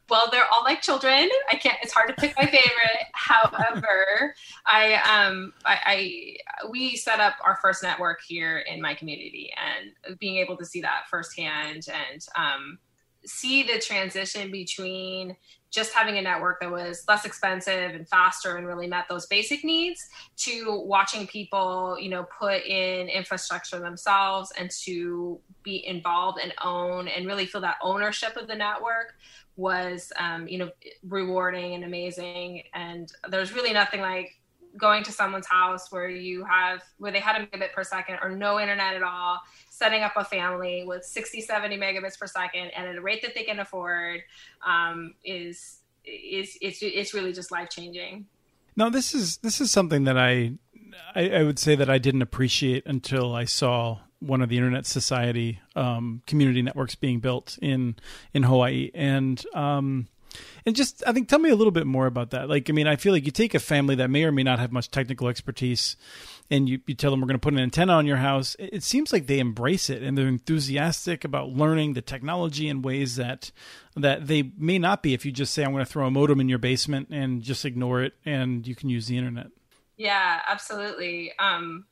well, 0.09 0.29
they're 0.31 0.47
all 0.53 0.65
like 0.65 0.83
children. 0.83 1.29
I 1.51 1.57
can't. 1.57 1.79
It's 1.83 1.93
hard 1.93 2.09
to 2.09 2.15
pick 2.15 2.37
my 2.37 2.47
favorite. 2.47 2.71
However, 3.13 4.35
I 4.67 4.95
um 4.95 5.53
I, 5.65 5.79
I 5.87 6.69
we 6.71 6.97
set 6.97 7.21
up 7.21 7.35
our 7.45 7.59
first 7.63 7.83
network 7.83 8.21
here 8.27 8.59
in 8.59 8.81
my 8.81 8.95
community, 8.95 9.53
and 9.57 10.19
being 10.19 10.37
able 10.37 10.57
to 10.57 10.65
see 10.65 10.81
that 10.83 11.05
firsthand 11.11 11.87
and 11.89 12.27
um, 12.37 12.79
see 13.25 13.63
the 13.63 13.79
transition 13.79 14.51
between 14.51 15.37
just 15.71 15.93
having 15.93 16.19
a 16.19 16.23
network 16.23 16.61
that 16.61 16.71
was 16.71 17.05
less 17.09 17.25
expensive 17.25 17.95
and 17.95 18.09
faster 18.09 18.57
and 18.57 18.67
really 18.67 18.87
met 18.87 19.05
those 19.09 19.27
basic 19.27 19.65
needs 19.65 20.09
to 20.37 20.83
watching 20.85 21.27
people 21.27 21.97
you 22.01 22.09
know 22.09 22.27
put 22.39 22.65
in 22.65 23.09
infrastructure 23.09 23.79
themselves 23.79 24.53
and 24.59 24.71
to 24.71 25.39
be 25.63 25.87
involved 25.87 26.39
and 26.43 26.53
own 26.65 27.09
and 27.09 27.27
really 27.27 27.47
feel 27.47 27.61
that 27.61 27.77
ownership 27.83 28.37
of 28.37 28.49
the 28.49 28.55
network 28.55 29.15
was 29.57 30.13
um, 30.19 30.49
you 30.49 30.59
know 30.59 30.71
rewarding 31.07 31.75
and 31.75 31.85
amazing. 31.85 32.63
And 32.75 33.13
there's 33.29 33.53
really 33.53 33.73
nothing 33.73 34.01
like 34.01 34.37
going 34.77 35.03
to 35.03 35.13
someone's 35.13 35.47
house 35.47 35.91
where 35.91 36.09
you 36.09 36.45
have 36.45 36.83
where 36.99 37.11
they 37.11 37.19
had 37.19 37.41
a 37.41 37.47
megabit 37.47 37.73
per 37.73 37.83
second 37.83 38.19
or 38.23 38.31
no 38.31 38.61
internet 38.61 38.95
at 38.95 39.03
all 39.03 39.41
setting 39.81 40.03
up 40.03 40.13
a 40.17 40.25
family 40.25 40.85
with 40.87 41.05
60 41.05 41.41
70 41.41 41.79
megabits 41.79 42.19
per 42.19 42.27
second 42.27 42.71
and 42.77 42.87
at 42.87 42.97
a 42.97 43.01
rate 43.01 43.23
that 43.23 43.35
they 43.35 43.45
can 43.45 43.59
afford 43.59 44.21
um, 44.65 45.15
is 45.25 45.81
is 46.05 46.59
it's 46.61 46.79
it's 46.83 47.15
really 47.15 47.33
just 47.33 47.51
life 47.51 47.71
changing 47.71 48.27
now 48.77 48.89
this 48.89 49.15
is 49.15 49.39
this 49.39 49.61
is 49.61 49.71
something 49.71 50.05
that 50.05 50.19
I, 50.19 50.53
I 51.15 51.31
i 51.31 51.43
would 51.43 51.59
say 51.59 51.75
that 51.75 51.91
i 51.91 51.99
didn't 51.99 52.23
appreciate 52.23 52.85
until 52.87 53.35
i 53.35 53.45
saw 53.45 54.01
one 54.21 54.43
of 54.43 54.51
the 54.51 54.57
Internet 54.57 54.87
Society 54.87 55.61
um, 55.75 56.23
community 56.27 56.63
networks 56.63 56.95
being 56.95 57.21
built 57.21 57.59
in 57.61 57.97
in 58.33 58.45
Hawaii, 58.45 58.91
and 58.95 59.43
um, 59.55 60.09
and 60.65 60.77
just 60.77 61.03
I 61.07 61.13
think 61.13 61.29
tell 61.29 61.39
me 61.39 61.51
a 61.51 61.57
little 61.57 61.71
bit 61.71 61.87
more 61.87 62.07
about 62.07 62.31
that. 62.31 62.49
Like, 62.49 62.71
I 62.71 62.73
mean, 62.73 62.87
I 62.87 62.97
feel 62.97 63.13
like 63.13 63.25
you 63.25 63.33
take 63.33 63.55
a 63.55 63.59
family 63.59 63.95
that 63.97 64.11
may 64.11 64.25
or 64.25 64.33
may 64.33 64.43
not 64.43 64.59
have 64.59 64.73
much 64.73 64.91
technical 64.91 65.29
expertise, 65.29 65.97
and 66.51 66.69
you, 66.69 66.81
you 66.87 66.95
tell 66.95 67.11
them 67.11 67.21
we're 67.21 67.29
going 67.29 67.39
to 67.39 67.43
put 67.43 67.53
an 67.53 67.61
antenna 67.61 67.93
on 67.93 68.07
your 68.07 68.17
house. 68.17 68.57
It, 68.59 68.71
it 68.73 68.83
seems 68.83 69.13
like 69.13 69.27
they 69.27 69.39
embrace 69.39 69.89
it 69.89 70.03
and 70.03 70.17
they're 70.19 70.27
enthusiastic 70.27 71.25
about 71.25 71.51
learning 71.51 71.95
the 71.95 72.03
technology 72.03 72.69
in 72.69 72.83
ways 72.83 73.17
that 73.17 73.53
that 73.97 74.27
they 74.27 74.53
may 74.57 74.79
not 74.79 75.03
be 75.03 75.15
if 75.15 75.25
you 75.25 75.33
just 75.33 75.53
say 75.53 75.65
I'm 75.65 75.73
going 75.73 75.85
to 75.85 75.91
throw 75.91 76.07
a 76.07 76.11
modem 76.11 76.41
in 76.41 76.49
your 76.49 76.59
basement 76.59 77.09
and 77.11 77.43
just 77.43 77.65
ignore 77.65 78.03
it 78.03 78.15
and 78.25 78.67
you 78.67 78.75
can 78.75 78.89
use 78.89 79.07
the 79.07 79.17
internet. 79.17 79.49
Yeah, 79.97 80.41
absolutely. 80.49 81.33
Um, 81.39 81.85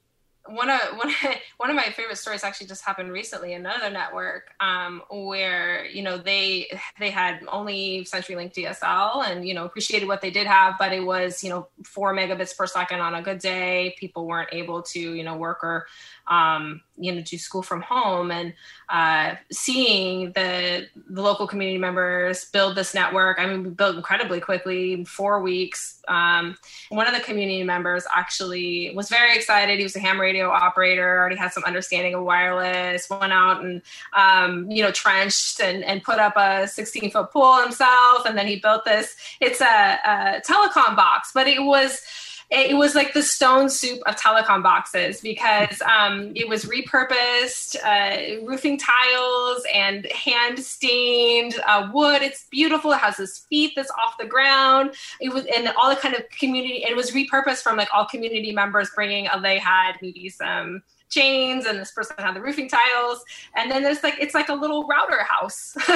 one 0.49 0.71
of 0.71 0.81
one 0.97 1.09
of, 1.09 1.15
one 1.57 1.71
of 1.71 1.77
my 1.77 1.91
favorite 1.91 2.19
stories 2.19 2.45
actually 2.45 2.67
just 2.67 2.85
happened 2.85 3.13
recently 3.13 3.53
in 3.53 3.65
another 3.65 3.91
network 3.91 4.55
um, 4.61 5.03
where 5.11 5.87
you 5.87 6.03
know 6.03 6.19
they 6.19 6.69
they 6.99 7.11
had 7.11 7.41
only 7.49 8.05
CenturyLink 8.05 8.55
DSL 8.55 9.29
and 9.29 9.47
you 9.47 9.55
know 9.55 9.65
appreciated 9.65 10.09
what 10.09 10.21
they 10.21 10.31
did 10.31 10.47
have, 10.47 10.75
but 10.79 10.93
it 10.93 11.05
was 11.05 11.43
you 11.43 11.51
know 11.51 11.69
four 11.85 12.15
megabits 12.15 12.57
per 12.57 12.67
second 12.67 13.01
on 13.01 13.15
a 13.15 13.23
good 13.23 13.39
day. 13.39 13.95
People 13.99 14.27
weren't 14.27 14.51
able 14.53 14.83
to 14.83 15.15
you 15.15 15.23
know 15.23 15.37
work 15.37 15.63
or 15.63 15.87
um, 16.29 16.83
you 16.97 17.13
know 17.13 17.21
do 17.23 17.39
school 17.39 17.63
from 17.63 17.81
home 17.81 18.31
and 18.31 18.53
uh, 18.89 19.35
seeing 19.51 20.33
the 20.33 20.87
the 21.09 21.23
local 21.23 21.47
community 21.47 21.79
members 21.79 22.47
build 22.47 22.77
this 22.77 22.95
network. 22.95 23.39
I 23.39 23.47
mean 23.47 23.63
we 23.63 23.71
built 23.71 23.97
incredibly 23.97 24.41
quickly 24.41 25.05
four 25.05 25.41
weeks. 25.41 26.03
Um, 26.09 26.57
one 26.89 27.07
of 27.07 27.15
the 27.15 27.21
community 27.21 27.63
members 27.63 28.05
actually 28.15 28.93
was 28.95 29.09
very 29.09 29.37
excited. 29.37 29.79
He 29.79 29.83
was 29.85 29.97
a 29.97 30.01
ham 30.01 30.21
radio 30.21 30.49
operator 30.49 31.19
already 31.19 31.37
had 31.37 31.53
some 31.53 31.65
understanding 31.65 32.15
of 32.15 32.25
wireless 32.25 33.09
went 33.11 33.33
out 33.33 33.65
and 33.65 33.83
um, 34.17 34.71
you 34.71 34.83
know 34.83 34.91
trenched 34.91 35.61
and, 35.61 35.85
and 35.85 36.03
put 36.03 36.19
up 36.19 36.35
a 36.37 36.67
16 36.67 37.11
foot 37.11 37.31
pole 37.31 37.63
himself. 37.63 38.27
And 38.27 38.37
then 38.37 38.47
he 38.47 38.57
built 38.57 38.85
this 38.85 39.17
it's 39.41 39.61
a, 39.61 39.65
a 39.65 40.43
telecom 40.47 40.97
box 40.97 41.31
but 41.33 41.47
it 41.47 41.63
was 41.63 42.03
it 42.51 42.77
was 42.77 42.95
like 42.95 43.13
the 43.13 43.23
stone 43.23 43.69
soup 43.69 44.01
of 44.07 44.17
telecom 44.17 44.63
boxes 44.63 45.21
because 45.21 45.83
um, 45.83 46.33
it 46.35 46.49
was 46.49 46.65
repurposed 46.65 47.77
uh, 47.85 48.45
roofing 48.47 48.79
tiles 48.79 49.63
and 49.73 50.07
hand 50.07 50.59
stained 50.59 51.57
uh, 51.67 51.91
wood. 51.93 52.23
It's 52.23 52.47
beautiful. 52.51 52.93
It 52.93 52.99
has 52.99 53.19
this 53.19 53.41
feet 53.51 53.75
that's 53.77 53.91
off 53.91 54.17
the 54.19 54.27
ground. 54.27 54.95
It 55.21 55.33
was 55.33 55.45
and 55.55 55.69
all 55.81 55.91
the 55.91 55.97
kind 55.97 56.15
of 56.15 56.23
community. 56.31 56.85
It 56.89 56.97
was 56.97 57.11
repurposed 57.11 57.63
from 57.63 57.77
like 57.77 57.89
all 57.93 58.07
community 58.07 58.53
members 58.53 58.91
bringing. 58.95 59.27
a 59.27 59.39
they 59.41 59.59
had 59.59 59.93
maybe 60.01 60.29
some 60.31 60.83
chains 61.11 61.67
and 61.67 61.79
this 61.79 61.93
person 61.93 62.17
had 62.19 62.35
the 62.35 62.41
roofing 62.41 62.69
tiles. 62.69 63.25
And 63.57 63.71
then 63.71 63.83
there's 63.83 64.03
like 64.03 64.17
it's 64.21 64.35
like 64.35 64.49
a 64.49 64.55
little 64.55 64.87
router 64.87 65.23
house 65.25 65.73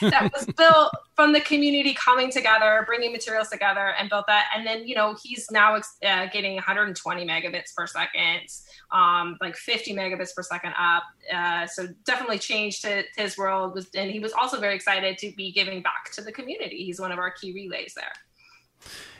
that 0.00 0.30
was 0.34 0.46
built 0.56 0.92
from 1.14 1.32
the 1.32 1.40
community 1.40 1.94
coming 1.94 2.30
together 2.30 2.84
bringing 2.86 3.12
materials 3.12 3.48
together 3.48 3.94
and 3.98 4.08
built 4.08 4.26
that. 4.26 4.46
And 4.54 4.66
then 4.66 4.86
you 4.86 4.94
know 4.94 5.16
he's 5.22 5.50
now 5.50 5.76
uh, 5.76 6.26
getting 6.32 6.54
120 6.54 7.26
megabits 7.26 7.74
per 7.76 7.86
second 7.86 8.48
um, 8.90 9.36
like 9.40 9.56
50 9.56 9.94
megabits 9.94 10.34
per 10.34 10.42
second 10.42 10.74
up. 10.78 11.02
Uh, 11.32 11.66
so 11.66 11.88
definitely 12.04 12.38
changed 12.38 12.86
his 13.16 13.36
world. 13.36 13.74
Was 13.74 13.88
and 13.94 14.10
he 14.10 14.20
was 14.20 14.32
also 14.32 14.60
very 14.60 14.74
excited 14.74 15.18
to 15.18 15.32
be 15.36 15.52
giving 15.52 15.82
back 15.82 16.10
to 16.12 16.22
the 16.22 16.32
community. 16.32 16.84
He's 16.84 17.00
one 17.00 17.12
of 17.12 17.18
our 17.18 17.30
key 17.30 17.52
relays 17.52 17.94
there 17.94 18.12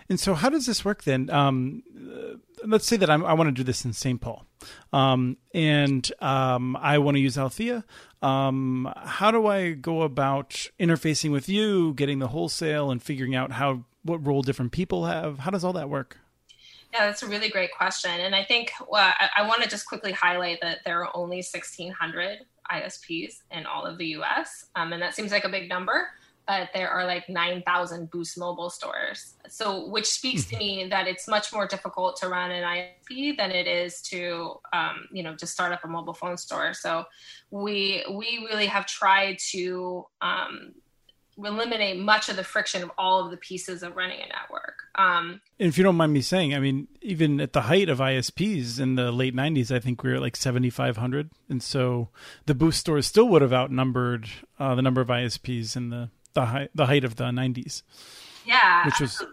and 0.09 0.21
so, 0.21 0.35
how 0.35 0.49
does 0.49 0.67
this 0.67 0.85
work 0.85 1.05
then? 1.05 1.31
Um, 1.31 1.83
uh, 1.97 2.37
let's 2.67 2.87
say 2.87 2.97
that 2.97 3.11
I'm, 3.11 3.25
i 3.25 3.33
want 3.33 3.49
to 3.49 3.53
do 3.53 3.63
this 3.63 3.85
in 3.85 3.93
St. 3.93 4.21
Paul, 4.21 4.45
um, 4.93 5.37
and 5.55 6.11
um, 6.21 6.77
I 6.77 6.99
want 6.99 7.17
to 7.17 7.21
use 7.21 7.39
Althea. 7.39 7.85
Um, 8.23 8.93
how 8.97 9.31
do 9.31 9.47
I 9.47 9.73
go 9.73 10.03
about 10.03 10.69
interfacing 10.79 11.31
with 11.31 11.49
you, 11.49 11.95
getting 11.95 12.19
the 12.19 12.29
wholesale, 12.29 12.91
and 12.91 13.03
figuring 13.03 13.35
out 13.35 13.53
how 13.53 13.85
what 14.03 14.25
role 14.27 14.43
different 14.43 14.73
people 14.73 15.07
have? 15.07 15.41
How 15.41 15.51
does 15.51 15.65
all 15.65 15.73
that 15.75 15.89
work? 15.89 16.19
Yeah, 16.93 17.07
that's 17.07 17.23
a 17.23 17.27
really 17.27 17.49
great 17.49 17.73
question, 17.73 18.13
and 18.13 18.35
I 18.35 18.45
think 18.45 18.73
I, 18.93 19.29
I 19.37 19.49
want 19.49 19.63
to 19.63 19.69
just 19.69 19.87
quickly 19.87 20.13
highlight 20.13 20.61
that 20.61 20.81
there 20.85 21.03
are 21.03 21.11
only 21.17 21.39
1,600 21.39 22.39
ISPs 22.71 23.43
in 23.51 23.67
all 23.67 23.85
of 23.85 23.99
the 23.99 24.07
U.S., 24.09 24.67
um, 24.77 24.93
and 24.93 25.03
that 25.03 25.15
seems 25.15 25.33
like 25.33 25.45
a 25.45 25.49
big 25.49 25.69
number 25.69 26.11
uh, 26.47 26.67
there 26.75 26.91
are 26.91 27.07
like 27.07 27.29
9,000 27.29 28.11
Boost 28.11 28.39
mobile 28.39 28.71
stores. 28.71 29.35
So, 29.49 29.89
which 29.89 30.07
speaks 30.07 30.45
to 30.47 30.57
mm-hmm. 30.57 30.65
me 30.65 30.89
that 30.89 31.07
it's 31.07 31.27
much 31.27 31.53
more 31.53 31.67
difficult 31.67 32.17
to 32.19 32.29
run 32.29 32.51
an 32.51 32.63
ISP 32.63 33.37
than 33.37 33.51
it 33.51 33.67
is 33.67 34.03
to, 34.03 34.61
um, 34.73 35.09
you 35.13 35.23
know, 35.23 35.35
just 35.35 35.53
start 35.53 35.73
up 35.73 35.85
a 35.85 35.89
mobile 35.89 36.15
phone 36.15 36.37
store. 36.37 36.75
So, 36.75 37.05
we 37.51 38.05
we 38.11 38.47
really 38.51 38.67
have 38.67 38.87
tried 38.87 39.39
to 39.53 40.07
um, 40.21 40.75
eliminate 41.39 41.99
much 41.99 42.29
of 42.29 42.37
the 42.37 42.45
friction 42.45 42.83
of 42.83 42.91
all 42.99 43.25
of 43.25 43.31
the 43.31 43.37
pieces 43.37 43.83
of 43.83 43.97
running 43.97 44.21
a 44.21 44.27
network. 44.29 44.75
Um, 44.97 45.41
and 45.59 45.69
if 45.69 45.79
you 45.79 45.85
don't 45.85 45.97
mind 45.97 46.13
me 46.13 46.21
saying, 46.21 46.55
I 46.55 46.61
mean, 46.61 46.89
even 47.01 47.41
at 47.41 47.53
the 47.53 47.63
height 47.63 47.89
of 47.89 47.99
ISPs 47.99 48.79
in 48.79 48.95
the 48.95 49.11
late 49.11 49.35
'90s, 49.35 49.75
I 49.75 49.81
think 49.81 50.03
we 50.03 50.11
were 50.11 50.17
at 50.17 50.23
like 50.23 50.37
7,500, 50.37 51.31
and 51.49 51.63
so 51.63 52.09
the 52.47 52.55
Boost 52.55 52.81
stores 52.81 53.07
still 53.07 53.29
would 53.29 53.43
have 53.43 53.53
outnumbered 53.53 54.29
uh, 54.59 54.75
the 54.75 54.83
number 54.83 55.01
of 55.01 55.09
ISPs 55.09 55.77
in 55.77 55.91
the 55.91 56.11
the 56.35 56.47
height 56.47 56.71
the 56.75 56.87
height 56.87 57.05
of 57.05 57.17
the 57.17 57.25
'90s. 57.25 57.83
Yeah, 58.45 58.85
which 58.87 59.01
was 59.01 59.25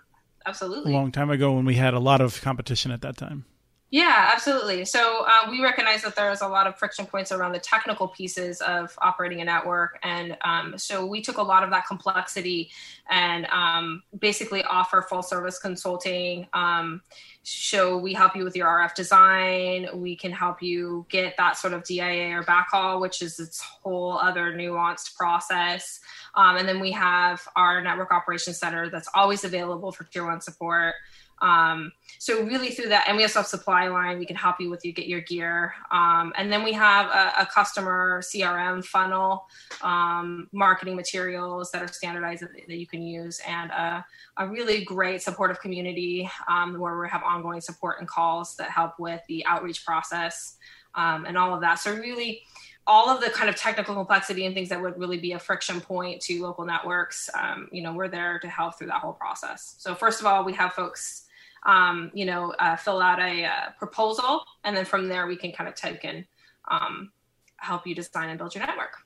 absolutely 0.46 0.94
a 0.94 0.96
long 0.96 1.12
time 1.12 1.30
ago 1.30 1.54
when 1.54 1.66
we 1.66 1.76
had 1.76 1.94
a 1.94 2.00
lot 2.00 2.22
of 2.22 2.42
competition 2.42 2.92
at 2.92 3.02
that 3.02 3.18
time. 3.18 3.46
Yeah, 3.94 4.30
absolutely. 4.34 4.86
So 4.86 5.26
uh, 5.28 5.52
we 5.52 5.62
recognize 5.62 6.02
that 6.04 6.16
there 6.16 6.32
is 6.32 6.40
a 6.40 6.48
lot 6.48 6.66
of 6.66 6.78
friction 6.78 7.06
points 7.06 7.30
around 7.30 7.52
the 7.52 7.60
technical 7.60 8.08
pieces 8.08 8.62
of 8.62 8.98
operating 9.00 9.42
a 9.42 9.46
network, 9.46 10.00
and 10.02 10.38
um, 10.46 10.78
so 10.78 11.06
we 11.06 11.22
took 11.22 11.38
a 11.38 11.42
lot 11.42 11.62
of 11.62 11.72
that 11.72 11.86
complexity 11.86 12.72
and 13.10 13.46
um, 13.48 14.02
basically 14.18 14.64
offer 14.64 15.02
full 15.02 15.22
service 15.22 15.60
consulting. 15.60 16.48
Um, 16.54 17.02
so 17.44 17.98
we 17.98 18.14
help 18.14 18.34
you 18.34 18.46
with 18.46 18.56
your 18.56 18.68
RF 18.68 18.96
design. 18.96 19.90
We 19.94 20.16
can 20.16 20.32
help 20.32 20.64
you 20.64 21.06
get 21.10 21.36
that 21.36 21.58
sort 21.58 21.74
of 21.74 21.84
DIA 21.84 22.30
or 22.30 22.44
backhaul, 22.44 23.02
which 23.02 23.22
is 23.22 23.42
its 23.42 23.60
whole 23.60 24.18
other 24.18 24.54
nuanced 24.54 25.18
process. 25.18 26.00
Um, 26.36 26.56
and 26.56 26.66
then 26.66 26.80
we 26.80 26.92
have 26.92 27.46
our 27.58 27.82
network 27.82 28.14
operations 28.14 28.58
center 28.58 28.90
that's 28.90 29.10
always 29.14 29.44
available 29.44 29.92
for 29.92 30.06
tier 30.06 30.26
one 30.26 30.40
support. 30.40 30.94
Um, 31.42 31.92
so 32.20 32.44
really 32.44 32.70
through 32.70 32.90
that, 32.90 33.06
and 33.08 33.18
we 33.18 33.24
have 33.24 33.32
supply 33.32 33.88
line. 33.88 34.20
We 34.20 34.26
can 34.26 34.36
help 34.36 34.60
you 34.60 34.70
with 34.70 34.86
you 34.86 34.94
get 34.94 35.08
your 35.08 35.22
gear, 35.22 35.74
um, 35.92 36.34
and 36.38 36.52
then 36.54 36.64
we 36.64 36.72
have 36.74 37.08
a, 37.08 37.42
a 37.42 37.46
customer 37.48 38.22
CRM 38.22 38.86
funnel, 38.86 39.48
um, 39.82 40.48
marketing 40.52 40.96
materials 40.96 41.72
that 41.72 41.82
are 41.82 41.88
standardized 41.88 42.44
that, 42.44 42.52
that 42.68 42.78
you 42.78 42.86
can 42.86 43.02
use, 43.02 43.42
and 43.48 43.72
a, 43.72 44.06
a, 44.38 44.48
really 44.48 44.84
great 44.84 45.22
supportive 45.22 45.60
community 45.60 46.30
um, 46.48 46.80
where 46.80 47.00
we 47.00 47.10
have 47.10 47.24
ongoing 47.24 47.60
support 47.60 48.00
and 48.00 48.08
calls 48.08 48.56
that 48.58 48.70
help 48.70 49.00
with 49.00 49.22
the 49.28 49.44
outreach 49.46 49.84
process 49.84 50.58
um, 50.96 51.26
and 51.26 51.38
all 51.38 51.56
of 51.56 51.62
that. 51.62 51.76
So 51.76 51.96
really 51.96 52.44
all 52.88 53.10
of 53.10 53.22
the 53.22 53.30
kind 53.30 53.50
of 53.50 53.56
technical 53.56 53.96
complexity 53.96 54.46
and 54.46 54.56
things 54.56 54.70
that 54.70 54.82
would 54.82 54.98
really 54.98 55.18
be 55.18 55.34
a 55.34 55.40
friction 55.40 55.80
point 55.80 56.22
to 56.22 56.42
local 56.42 56.66
networks, 56.66 57.30
um, 57.40 57.70
you 57.72 57.82
know, 57.82 57.94
we're 57.94 58.08
there 58.08 58.40
to 58.40 58.50
help 58.50 58.78
through 58.78 58.88
that 58.88 59.00
whole 59.00 59.14
process. 59.14 59.76
So 59.78 59.96
first 59.96 60.20
of 60.20 60.26
all, 60.26 60.44
we 60.44 60.54
have 60.54 60.74
folks 60.74 61.28
um, 61.64 62.12
you 62.14 62.26
know, 62.26 62.54
uh, 62.60 62.76
fill 62.76 63.02
out 63.02 63.20
a 63.20 63.46
uh, 63.46 63.70
proposal, 63.78 64.44
and 64.64 64.76
then 64.76 64.86
from 64.86 65.08
there 65.08 65.28
we 65.28 65.36
can 65.36 65.52
kind 65.52 65.68
of 65.68 65.76
take 65.76 66.04
and 66.04 66.26
um, 66.70 67.12
help 67.58 67.86
you 67.86 67.96
design 67.96 68.30
and 68.30 68.38
build 68.38 68.56
your 68.56 68.66
network. 68.66 68.98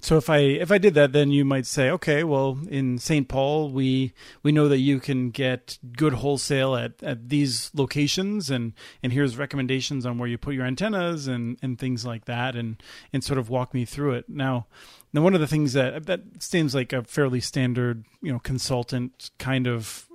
So 0.00 0.16
if 0.16 0.30
I 0.30 0.38
if 0.38 0.72
I 0.72 0.78
did 0.78 0.94
that, 0.94 1.12
then 1.12 1.30
you 1.30 1.44
might 1.44 1.66
say, 1.66 1.90
okay, 1.90 2.24
well, 2.24 2.58
in 2.68 2.98
St. 2.98 3.28
Paul, 3.28 3.70
we 3.70 4.12
we 4.42 4.50
know 4.50 4.68
that 4.68 4.78
you 4.78 4.98
can 4.98 5.30
get 5.30 5.78
good 5.96 6.14
wholesale 6.14 6.74
at, 6.74 7.02
at 7.02 7.28
these 7.28 7.70
locations, 7.74 8.50
and 8.50 8.72
and 9.02 9.12
here's 9.12 9.36
recommendations 9.36 10.06
on 10.06 10.18
where 10.18 10.28
you 10.28 10.38
put 10.38 10.54
your 10.54 10.66
antennas 10.66 11.26
and 11.28 11.58
and 11.62 11.78
things 11.78 12.04
like 12.04 12.24
that, 12.24 12.56
and 12.56 12.82
and 13.12 13.22
sort 13.22 13.38
of 13.38 13.48
walk 13.48 13.74
me 13.74 13.84
through 13.84 14.14
it. 14.14 14.28
Now, 14.28 14.66
now 15.12 15.22
one 15.22 15.34
of 15.34 15.40
the 15.40 15.46
things 15.46 15.74
that 15.74 16.06
that 16.06 16.42
seems 16.42 16.74
like 16.74 16.92
a 16.92 17.04
fairly 17.04 17.40
standard, 17.40 18.04
you 18.22 18.32
know, 18.32 18.38
consultant 18.38 19.30
kind 19.38 19.66
of 19.66 20.09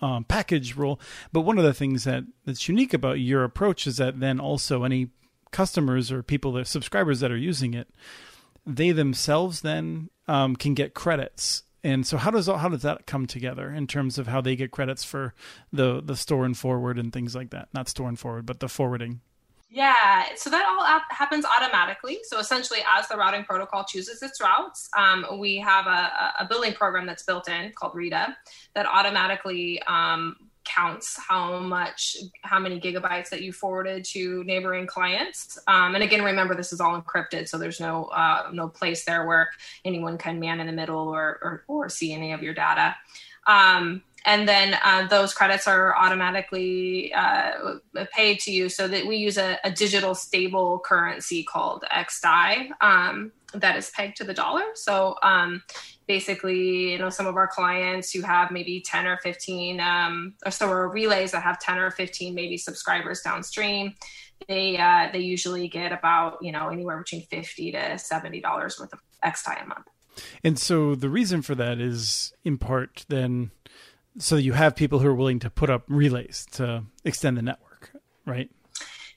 um, 0.00 0.24
package 0.24 0.76
rule. 0.76 1.00
But 1.32 1.42
one 1.42 1.58
of 1.58 1.64
the 1.64 1.74
things 1.74 2.04
that 2.04 2.24
that's 2.44 2.68
unique 2.68 2.94
about 2.94 3.20
your 3.20 3.44
approach 3.44 3.86
is 3.86 3.96
that 3.96 4.20
then 4.20 4.40
also 4.40 4.84
any 4.84 5.08
customers 5.50 6.12
or 6.12 6.22
people 6.22 6.52
that 6.52 6.66
subscribers 6.66 7.20
that 7.20 7.32
are 7.32 7.36
using 7.36 7.74
it, 7.74 7.88
they 8.66 8.90
themselves 8.92 9.62
then 9.62 10.10
um, 10.26 10.56
can 10.56 10.74
get 10.74 10.94
credits. 10.94 11.62
And 11.84 12.06
so 12.06 12.16
how 12.16 12.30
does 12.30 12.46
how 12.46 12.68
does 12.68 12.82
that 12.82 13.06
come 13.06 13.26
together 13.26 13.70
in 13.70 13.86
terms 13.86 14.18
of 14.18 14.26
how 14.26 14.40
they 14.40 14.56
get 14.56 14.72
credits 14.72 15.04
for 15.04 15.32
the 15.72 16.02
the 16.02 16.16
store 16.16 16.44
and 16.44 16.56
forward 16.56 16.98
and 16.98 17.12
things 17.12 17.34
like 17.34 17.50
that? 17.50 17.68
Not 17.72 17.88
store 17.88 18.08
and 18.08 18.18
forward, 18.18 18.46
but 18.46 18.60
the 18.60 18.68
forwarding. 18.68 19.20
Yeah, 19.70 20.24
so 20.34 20.48
that 20.48 20.64
all 20.66 20.82
ap- 20.82 21.12
happens 21.12 21.44
automatically. 21.44 22.20
So 22.24 22.38
essentially, 22.38 22.80
as 22.90 23.06
the 23.08 23.16
routing 23.16 23.44
protocol 23.44 23.84
chooses 23.84 24.22
its 24.22 24.40
routes, 24.40 24.88
um, 24.96 25.26
we 25.38 25.58
have 25.58 25.86
a, 25.86 26.32
a, 26.40 26.46
billing 26.48 26.72
program 26.72 27.04
that's 27.04 27.22
built 27.22 27.50
in 27.50 27.72
called 27.72 27.94
Rita 27.94 28.34
that 28.74 28.86
automatically 28.86 29.82
um, 29.82 30.36
counts 30.64 31.18
how 31.18 31.58
much, 31.58 32.16
how 32.42 32.58
many 32.58 32.80
gigabytes 32.80 33.28
that 33.28 33.42
you 33.42 33.52
forwarded 33.52 34.06
to 34.06 34.42
neighboring 34.44 34.86
clients. 34.86 35.58
Um, 35.66 35.94
and 35.94 36.02
again, 36.02 36.24
remember 36.24 36.54
this 36.54 36.72
is 36.72 36.80
all 36.80 36.98
encrypted, 36.98 37.46
so 37.46 37.58
there's 37.58 37.78
no 37.78 38.04
uh, 38.04 38.48
no 38.50 38.68
place 38.68 39.04
there 39.04 39.26
where 39.26 39.50
anyone 39.84 40.16
can 40.16 40.40
man 40.40 40.60
in 40.60 40.66
the 40.66 40.72
middle 40.72 41.08
or 41.08 41.38
or, 41.42 41.64
or 41.68 41.88
see 41.90 42.14
any 42.14 42.32
of 42.32 42.42
your 42.42 42.54
data. 42.54 42.96
Um, 43.46 44.02
and 44.24 44.48
then 44.48 44.76
uh, 44.84 45.06
those 45.06 45.34
credits 45.34 45.66
are 45.66 45.96
automatically 45.96 47.12
uh, 47.14 47.76
paid 48.12 48.40
to 48.40 48.52
you. 48.52 48.68
So 48.68 48.88
that 48.88 49.06
we 49.06 49.16
use 49.16 49.38
a, 49.38 49.58
a 49.64 49.70
digital 49.70 50.14
stable 50.14 50.80
currency 50.84 51.42
called 51.44 51.84
xdai 51.92 52.70
um, 52.80 53.32
that 53.54 53.76
is 53.76 53.90
pegged 53.90 54.16
to 54.18 54.24
the 54.24 54.34
dollar. 54.34 54.64
So 54.74 55.16
um, 55.22 55.62
basically 56.06 56.92
you 56.92 56.98
know 56.98 57.10
some 57.10 57.26
of 57.26 57.36
our 57.36 57.46
clients 57.46 58.10
who 58.12 58.22
have 58.22 58.50
maybe 58.50 58.80
10 58.80 59.06
or 59.06 59.18
15 59.18 59.80
um, 59.80 60.34
or 60.44 60.50
so 60.50 60.68
our 60.68 60.88
relays 60.88 61.32
that 61.32 61.42
have 61.42 61.60
10 61.60 61.78
or 61.78 61.90
15 61.90 62.34
maybe 62.34 62.56
subscribers 62.56 63.20
downstream 63.20 63.94
they 64.46 64.78
uh, 64.78 65.08
they 65.12 65.18
usually 65.18 65.68
get 65.68 65.92
about 65.92 66.38
you 66.40 66.52
know 66.52 66.68
anywhere 66.68 66.98
between 66.98 67.22
50 67.22 67.72
to 67.72 67.98
70 67.98 68.40
dollars 68.40 68.78
worth 68.78 68.92
of 68.92 69.00
xdai 69.24 69.62
a 69.64 69.66
month. 69.66 69.86
And 70.42 70.58
so 70.58 70.94
the 70.94 71.08
reason 71.08 71.42
for 71.42 71.54
that 71.54 71.78
is 71.78 72.32
in 72.44 72.58
part 72.58 73.04
then 73.08 73.50
so 74.18 74.36
you 74.36 74.52
have 74.52 74.76
people 74.76 74.98
who 74.98 75.08
are 75.08 75.14
willing 75.14 75.38
to 75.40 75.50
put 75.50 75.70
up 75.70 75.84
relays 75.88 76.46
to 76.52 76.84
extend 77.04 77.36
the 77.36 77.42
network, 77.42 77.92
right? 78.26 78.50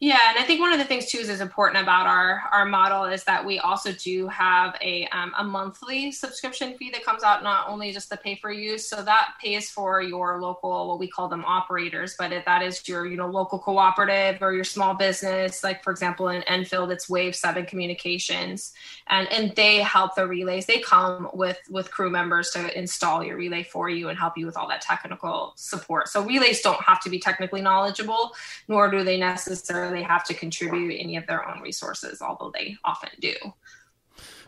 Yeah, 0.04 0.18
and 0.30 0.40
I 0.40 0.42
think 0.42 0.60
one 0.60 0.74
of 0.74 0.80
the 0.80 0.86
things 0.86 1.06
too 1.06 1.20
is 1.20 1.30
is 1.30 1.42
important 1.42 1.84
about 1.84 2.08
our 2.08 2.42
our 2.52 2.66
model 2.66 3.06
is 3.06 3.24
that 3.26 3.46
we 3.46 3.60
also 3.60 3.92
do 3.92 4.28
have 4.30 4.76
a 4.82 5.06
um, 5.10 5.32
a 5.38 5.44
monthly 5.44 6.12
subscription 6.12 6.76
fee 6.76 6.90
that 6.90 7.06
comes 7.06 7.22
out 7.22 7.44
not 7.44 7.70
only 7.70 7.92
just 7.92 8.10
the 8.10 8.18
pay 8.18 8.34
for 8.34 8.52
use, 8.52 8.90
so 8.90 9.04
that 9.04 9.34
pays 9.40 9.70
for 9.70 10.02
your 10.02 10.42
local 10.42 10.88
what 10.88 10.98
we 10.98 11.08
call 11.08 11.28
them 11.28 11.46
operators, 11.46 12.16
but 12.18 12.32
if 12.32 12.44
that 12.46 12.64
is 12.64 12.88
your 12.88 13.06
you 13.06 13.16
know 13.16 13.28
local 13.28 13.60
cooperative 13.60 14.42
or 14.42 14.56
your 14.56 14.64
small 14.64 14.96
business. 14.96 15.64
Like 15.64 15.84
for 15.84 15.92
example, 15.92 16.30
in 16.30 16.42
Enfield, 16.44 16.92
it's 16.92 17.08
Wave 17.08 17.36
Seven 17.36 17.68
Communications, 17.68 18.74
and 19.06 19.32
and 19.32 19.56
they 19.56 19.84
help 19.84 20.16
the 20.16 20.26
relays. 20.26 20.66
They 20.66 20.80
come 20.80 21.30
with 21.32 21.60
with 21.70 21.92
crew 21.92 22.10
members 22.10 22.50
to 22.52 22.76
install 22.76 23.24
your 23.24 23.38
relay 23.38 23.62
for 23.62 23.88
you 23.88 24.10
and 24.10 24.18
help 24.18 24.36
you 24.36 24.48
with 24.48 24.58
all 24.58 24.68
that 24.70 24.82
technical 24.82 25.54
support. 25.58 26.08
So 26.08 26.24
relays 26.24 26.62
don't 26.62 26.82
have 26.82 27.02
to 27.02 27.10
be 27.12 27.20
technically 27.20 27.62
knowledgeable, 27.62 28.32
nor 28.68 28.90
do 28.90 29.04
they 29.04 29.20
necessarily 29.20 29.91
they 29.92 30.04
have 30.04 30.24
to 30.26 30.34
contribute 30.34 30.98
any 31.00 31.18
of 31.18 31.28
their 31.28 31.48
own 31.48 31.62
resources, 31.62 32.22
although 32.22 32.52
they 32.54 32.78
often 32.84 33.10
do. 33.20 33.34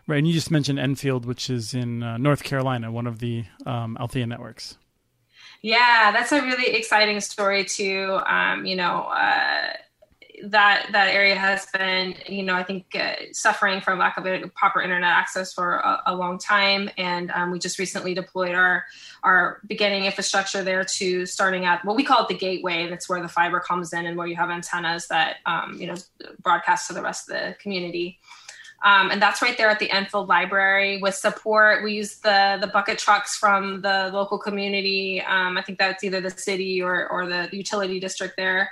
Right, 0.07 0.17
and 0.17 0.27
you 0.27 0.33
just 0.33 0.51
mentioned 0.51 0.79
Enfield, 0.79 1.25
which 1.25 1.49
is 1.49 1.73
in 1.73 2.03
uh, 2.03 2.17
North 2.17 2.43
Carolina, 2.43 2.91
one 2.91 3.07
of 3.07 3.19
the 3.19 3.45
um, 3.65 3.95
Althea 3.99 4.27
networks. 4.27 4.77
Yeah, 5.61 6.11
that's 6.11 6.33
a 6.33 6.41
really 6.41 6.75
exciting 6.75 7.21
story 7.21 7.63
too. 7.63 8.19
Um, 8.25 8.65
you 8.65 8.75
know, 8.75 9.03
uh, 9.03 9.73
that 10.45 10.87
that 10.91 11.09
area 11.09 11.35
has 11.35 11.65
been, 11.67 12.15
you 12.27 12.43
know, 12.43 12.55
I 12.55 12.63
think 12.63 12.95
uh, 12.95 13.13
suffering 13.31 13.81
from 13.81 13.99
lack 13.99 14.17
of 14.17 14.25
proper 14.55 14.81
internet 14.81 15.09
access 15.09 15.53
for 15.53 15.75
a, 15.75 16.01
a 16.07 16.15
long 16.15 16.37
time, 16.37 16.89
and 16.97 17.31
um, 17.31 17.51
we 17.51 17.59
just 17.59 17.79
recently 17.79 18.13
deployed 18.13 18.55
our 18.55 18.85
our 19.23 19.61
beginning 19.67 20.05
infrastructure 20.05 20.63
there 20.63 20.83
to 20.83 21.25
starting 21.25 21.65
at 21.65 21.85
what 21.85 21.95
we 21.95 22.03
call 22.03 22.23
it 22.23 22.27
the 22.27 22.37
gateway. 22.37 22.89
That's 22.89 23.07
where 23.07 23.21
the 23.21 23.27
fiber 23.27 23.59
comes 23.59 23.93
in 23.93 24.05
and 24.05 24.17
where 24.17 24.27
you 24.27 24.35
have 24.35 24.49
antennas 24.49 25.07
that 25.07 25.37
um, 25.45 25.77
you 25.79 25.87
know 25.87 25.95
broadcast 26.41 26.87
to 26.87 26.93
the 26.93 27.01
rest 27.01 27.29
of 27.29 27.35
the 27.35 27.55
community. 27.59 28.19
Um, 28.83 29.11
and 29.11 29.21
that's 29.21 29.41
right 29.41 29.57
there 29.57 29.69
at 29.69 29.79
the 29.79 29.89
Enfield 29.89 30.27
Library 30.27 30.97
with 31.01 31.15
support. 31.15 31.83
We 31.83 31.93
use 31.93 32.17
the 32.17 32.57
the 32.59 32.67
bucket 32.67 32.97
trucks 32.97 33.37
from 33.37 33.81
the 33.81 34.09
local 34.11 34.37
community. 34.37 35.21
Um, 35.21 35.57
I 35.57 35.61
think 35.61 35.79
that's 35.79 36.03
either 36.03 36.19
the 36.19 36.31
city 36.31 36.81
or 36.81 37.07
or 37.07 37.27
the 37.27 37.49
utility 37.51 37.99
district 37.99 38.35
there 38.35 38.71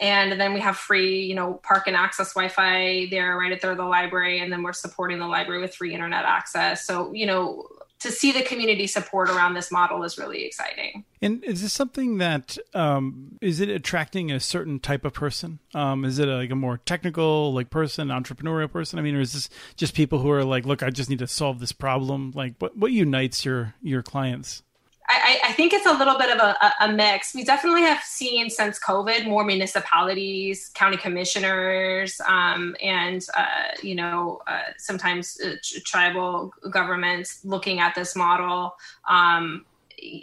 and 0.00 0.40
then 0.40 0.54
we 0.54 0.60
have 0.60 0.76
free 0.76 1.22
you 1.24 1.34
know 1.34 1.54
park 1.62 1.86
and 1.86 1.96
access 1.96 2.34
wi-fi 2.34 3.06
there 3.10 3.36
right 3.36 3.52
at 3.52 3.60
there 3.60 3.74
the 3.74 3.84
library 3.84 4.40
and 4.40 4.52
then 4.52 4.62
we're 4.62 4.72
supporting 4.72 5.18
the 5.18 5.26
library 5.26 5.60
with 5.60 5.74
free 5.74 5.94
internet 5.94 6.24
access 6.24 6.84
so 6.86 7.12
you 7.12 7.26
know 7.26 7.66
to 8.02 8.10
see 8.10 8.32
the 8.32 8.42
community 8.42 8.88
support 8.88 9.30
around 9.30 9.54
this 9.54 9.70
model 9.70 10.02
is 10.02 10.18
really 10.18 10.44
exciting. 10.44 11.04
And 11.20 11.42
is 11.44 11.62
this 11.62 11.72
something 11.72 12.18
that 12.18 12.58
um, 12.74 13.38
is 13.40 13.60
it 13.60 13.68
attracting 13.68 14.32
a 14.32 14.40
certain 14.40 14.80
type 14.80 15.04
of 15.04 15.12
person? 15.12 15.60
Um, 15.72 16.04
is 16.04 16.18
it 16.18 16.26
a, 16.26 16.34
like 16.34 16.50
a 16.50 16.56
more 16.56 16.78
technical 16.78 17.54
like 17.54 17.70
person, 17.70 18.08
entrepreneurial 18.08 18.70
person? 18.70 18.98
I 18.98 19.02
mean, 19.02 19.14
or 19.14 19.20
is 19.20 19.34
this 19.34 19.48
just 19.76 19.94
people 19.94 20.18
who 20.18 20.32
are 20.32 20.44
like, 20.44 20.66
look, 20.66 20.82
I 20.82 20.90
just 20.90 21.10
need 21.10 21.20
to 21.20 21.28
solve 21.28 21.60
this 21.60 21.70
problem? 21.70 22.32
Like, 22.34 22.54
what 22.58 22.76
what 22.76 22.90
unites 22.90 23.44
your 23.44 23.74
your 23.82 24.02
clients? 24.02 24.64
I, 25.08 25.40
I, 25.44 25.52
think 25.52 25.72
it's 25.72 25.86
a 25.86 25.92
little 25.92 26.16
bit 26.16 26.30
of 26.30 26.38
a, 26.38 26.72
a, 26.80 26.92
mix. 26.92 27.34
We 27.34 27.44
definitely 27.44 27.82
have 27.82 28.02
seen 28.02 28.48
since 28.48 28.78
COVID 28.78 29.26
more 29.26 29.44
municipalities, 29.44 30.70
county 30.74 30.96
commissioners, 30.96 32.20
um, 32.26 32.76
and 32.82 33.24
uh, 33.36 33.74
you 33.82 33.94
know 33.94 34.40
uh, 34.46 34.60
sometimes 34.78 35.40
uh, 35.40 35.56
tribal 35.84 36.52
governments 36.70 37.44
looking 37.44 37.80
at 37.80 37.94
this 37.94 38.14
model. 38.14 38.76
Um, 39.08 39.66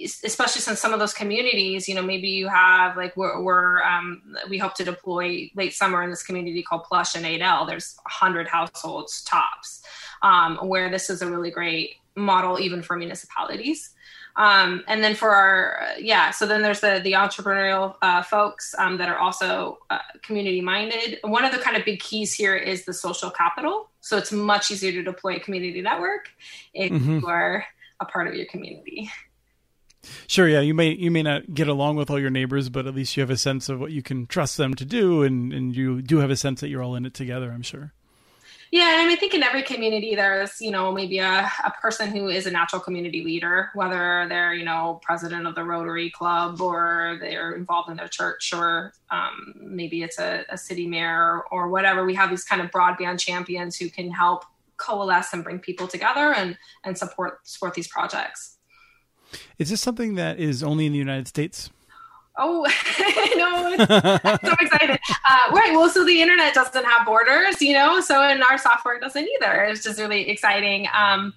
especially 0.03 0.61
since 0.61 0.79
some 0.79 0.93
of 0.93 0.99
those 0.99 1.13
communities, 1.13 1.87
you 1.87 1.95
know, 1.95 2.01
maybe 2.01 2.27
you 2.27 2.47
have 2.47 2.97
like 2.97 3.15
we're, 3.15 3.41
we're 3.41 3.81
um, 3.83 4.21
we 4.49 4.57
hope 4.57 4.73
to 4.75 4.83
deploy 4.83 5.49
late 5.55 5.73
summer 5.73 6.03
in 6.03 6.09
this 6.09 6.23
community 6.23 6.63
called 6.63 6.83
Plush 6.83 7.15
and 7.15 7.25
Adel. 7.25 7.65
There's 7.65 7.95
100 8.03 8.47
households 8.47 9.23
tops, 9.23 9.83
um, 10.21 10.57
where 10.57 10.89
this 10.89 11.09
is 11.09 11.21
a 11.21 11.29
really 11.29 11.51
great 11.51 11.95
model 12.15 12.59
even 12.59 12.81
for 12.81 12.97
municipalities. 12.97 13.91
Um, 14.35 14.83
and 14.87 15.03
then 15.03 15.15
for 15.15 15.29
our 15.29 15.81
yeah, 15.99 16.31
so 16.31 16.45
then 16.45 16.61
there's 16.61 16.79
the 16.79 17.01
the 17.03 17.13
entrepreneurial 17.13 17.95
uh, 18.01 18.23
folks 18.23 18.73
um, 18.77 18.97
that 18.97 19.09
are 19.09 19.17
also 19.17 19.79
uh, 19.89 19.99
community 20.21 20.61
minded. 20.61 21.19
One 21.23 21.43
of 21.43 21.51
the 21.51 21.57
kind 21.57 21.75
of 21.75 21.83
big 21.85 21.99
keys 21.99 22.33
here 22.33 22.55
is 22.55 22.85
the 22.85 22.93
social 22.93 23.29
capital. 23.29 23.89
So 24.01 24.17
it's 24.17 24.31
much 24.31 24.71
easier 24.71 24.91
to 24.93 25.03
deploy 25.03 25.35
a 25.35 25.39
community 25.39 25.81
network 25.81 26.29
if 26.73 26.91
mm-hmm. 26.91 27.19
you 27.19 27.27
are 27.27 27.65
a 27.99 28.05
part 28.05 28.27
of 28.27 28.35
your 28.35 28.45
community. 28.45 29.11
Sure, 30.27 30.47
yeah, 30.47 30.61
you 30.61 30.73
may 30.73 30.91
you 30.91 31.11
may 31.11 31.23
not 31.23 31.53
get 31.53 31.67
along 31.67 31.97
with 31.97 32.09
all 32.09 32.19
your 32.19 32.29
neighbors, 32.29 32.69
but 32.69 32.87
at 32.87 32.95
least 32.95 33.17
you 33.17 33.21
have 33.21 33.29
a 33.29 33.37
sense 33.37 33.67
of 33.67 33.79
what 33.79 33.91
you 33.91 34.01
can 34.01 34.25
trust 34.25 34.55
them 34.57 34.73
to 34.75 34.85
do, 34.85 35.23
and 35.23 35.51
and 35.51 35.75
you 35.75 36.01
do 36.01 36.19
have 36.19 36.29
a 36.29 36.37
sense 36.37 36.61
that 36.61 36.69
you're 36.69 36.81
all 36.81 36.95
in 36.95 37.05
it 37.05 37.13
together. 37.13 37.51
I'm 37.51 37.61
sure. 37.61 37.93
Yeah, 38.71 38.97
I 38.99 39.03
mean, 39.03 39.11
I 39.11 39.15
think 39.15 39.33
in 39.33 39.41
every 39.41 39.63
community 39.63 40.13
there's, 40.13 40.61
you 40.61 40.69
know, 40.69 40.91
maybe 40.91 41.17
a, 41.17 41.51
a 41.63 41.71
person 41.81 42.09
who 42.09 42.27
is 42.27 42.45
a 42.45 42.51
natural 42.51 42.79
community 42.79 43.23
leader, 43.23 43.71
whether 43.73 44.27
they're, 44.29 44.53
you 44.53 44.63
know, 44.63 44.99
president 45.01 45.47
of 45.47 45.55
the 45.55 45.63
Rotary 45.63 46.11
Club 46.11 46.61
or 46.61 47.17
they're 47.19 47.53
involved 47.53 47.89
in 47.89 47.97
their 47.97 48.07
church 48.07 48.53
or 48.53 48.93
um, 49.09 49.55
maybe 49.59 50.03
it's 50.03 50.19
a, 50.19 50.45
a 50.49 50.57
city 50.57 50.87
mayor 50.87 51.41
or 51.51 51.69
whatever. 51.69 52.05
We 52.05 52.13
have 52.13 52.29
these 52.29 52.43
kind 52.43 52.61
of 52.61 52.69
broadband 52.69 53.19
champions 53.19 53.75
who 53.75 53.89
can 53.89 54.11
help 54.11 54.45
coalesce 54.77 55.33
and 55.33 55.43
bring 55.43 55.59
people 55.59 55.87
together 55.87 56.33
and 56.33 56.57
and 56.83 56.97
support 56.97 57.39
support 57.43 57.73
these 57.73 57.87
projects. 57.87 58.57
Is 59.57 59.69
this 59.69 59.81
something 59.81 60.15
that 60.15 60.39
is 60.39 60.63
only 60.63 60.85
in 60.85 60.93
the 60.93 60.97
United 60.97 61.27
States? 61.27 61.69
Oh 62.39 62.61
no! 63.35 63.75
I'm 64.23 64.39
so 64.43 64.55
excited. 64.61 64.99
Uh, 65.29 65.51
right. 65.51 65.71
Well, 65.73 65.89
so 65.89 66.05
the 66.05 66.21
internet 66.21 66.53
doesn't 66.53 66.85
have 66.85 67.05
borders, 67.05 67.61
you 67.61 67.73
know. 67.73 67.99
So 67.99 68.21
and 68.23 68.41
our 68.43 68.57
software 68.57 68.99
doesn't 68.99 69.27
either. 69.27 69.63
It's 69.65 69.83
just 69.83 69.99
really 69.99 70.29
exciting. 70.29 70.87
Um, 70.93 71.33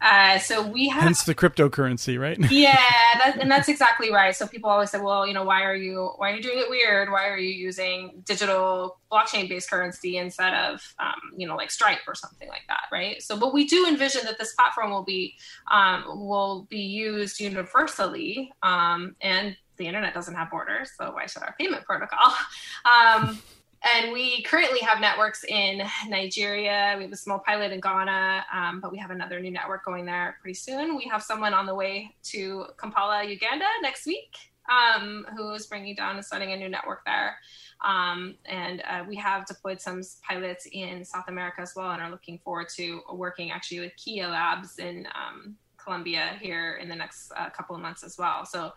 uh, 0.00 0.38
so 0.38 0.66
we 0.66 0.88
have 0.88 1.02
hence 1.02 1.24
the 1.24 1.34
cryptocurrency, 1.34 2.18
right? 2.18 2.38
yeah, 2.50 2.74
that, 3.18 3.36
and 3.38 3.50
that's 3.50 3.68
exactly 3.68 4.10
right. 4.10 4.34
So 4.34 4.46
people 4.46 4.70
always 4.70 4.90
say, 4.90 4.98
well, 4.98 5.26
you 5.26 5.34
know, 5.34 5.44
why 5.44 5.62
are 5.62 5.74
you 5.74 6.12
why 6.16 6.32
are 6.32 6.36
you 6.36 6.42
doing 6.42 6.58
it 6.58 6.70
weird? 6.70 7.10
Why 7.10 7.28
are 7.28 7.36
you 7.36 7.50
using 7.50 8.22
digital 8.24 8.98
blockchain 9.12 9.48
based 9.48 9.70
currency 9.70 10.16
instead 10.16 10.54
of 10.54 10.94
um, 10.98 11.20
you 11.36 11.46
know 11.46 11.54
like 11.54 11.70
Stripe 11.70 12.00
or 12.08 12.14
something 12.14 12.48
like 12.48 12.62
that, 12.68 12.84
right? 12.90 13.22
So, 13.22 13.38
but 13.38 13.52
we 13.52 13.66
do 13.66 13.86
envision 13.86 14.22
that 14.24 14.38
this 14.38 14.54
platform 14.54 14.90
will 14.90 15.04
be 15.04 15.36
um, 15.70 16.04
will 16.06 16.66
be 16.70 16.80
used 16.80 17.38
universally 17.38 18.52
um, 18.62 19.16
and 19.20 19.54
the 19.80 19.86
internet 19.86 20.14
doesn't 20.14 20.34
have 20.34 20.50
borders, 20.50 20.92
so 20.96 21.12
why 21.12 21.26
should 21.26 21.42
our 21.42 21.56
payment 21.58 21.84
protocol? 21.84 22.32
Um, 22.84 23.38
and 23.82 24.12
we 24.12 24.42
currently 24.42 24.80
have 24.80 25.00
networks 25.00 25.44
in 25.44 25.82
Nigeria. 26.08 26.94
We 26.96 27.04
have 27.04 27.12
a 27.12 27.16
small 27.16 27.38
pilot 27.38 27.72
in 27.72 27.80
Ghana, 27.80 28.44
um, 28.52 28.80
but 28.80 28.90
we 28.90 28.98
have 28.98 29.10
another 29.10 29.38
new 29.38 29.50
network 29.50 29.84
going 29.84 30.06
there 30.06 30.36
pretty 30.40 30.54
soon. 30.54 30.96
We 30.96 31.04
have 31.04 31.22
someone 31.22 31.52
on 31.52 31.66
the 31.66 31.74
way 31.74 32.14
to 32.24 32.66
Kampala, 32.78 33.24
Uganda 33.24 33.66
next 33.82 34.06
week, 34.06 34.36
um, 34.70 35.26
who 35.36 35.52
is 35.52 35.66
bringing 35.66 35.94
down 35.94 36.16
and 36.16 36.24
starting 36.24 36.52
a 36.52 36.56
new 36.56 36.68
network 36.68 37.04
there. 37.04 37.36
Um, 37.82 38.36
and 38.46 38.82
uh, 38.88 39.04
we 39.06 39.16
have 39.16 39.46
deployed 39.46 39.80
some 39.80 40.02
pilots 40.26 40.66
in 40.72 41.04
South 41.04 41.28
America 41.28 41.60
as 41.60 41.74
well, 41.76 41.90
and 41.90 42.02
are 42.02 42.10
looking 42.10 42.38
forward 42.38 42.68
to 42.76 43.02
working 43.12 43.50
actually 43.50 43.80
with 43.80 43.92
Kia 43.96 44.26
Labs 44.26 44.78
in 44.78 45.06
um, 45.14 45.56
Colombia 45.82 46.36
here 46.40 46.78
in 46.80 46.88
the 46.88 46.94
next 46.94 47.32
uh, 47.36 47.50
couple 47.50 47.74
of 47.74 47.82
months 47.82 48.02
as 48.02 48.18
well. 48.18 48.44
So 48.44 48.72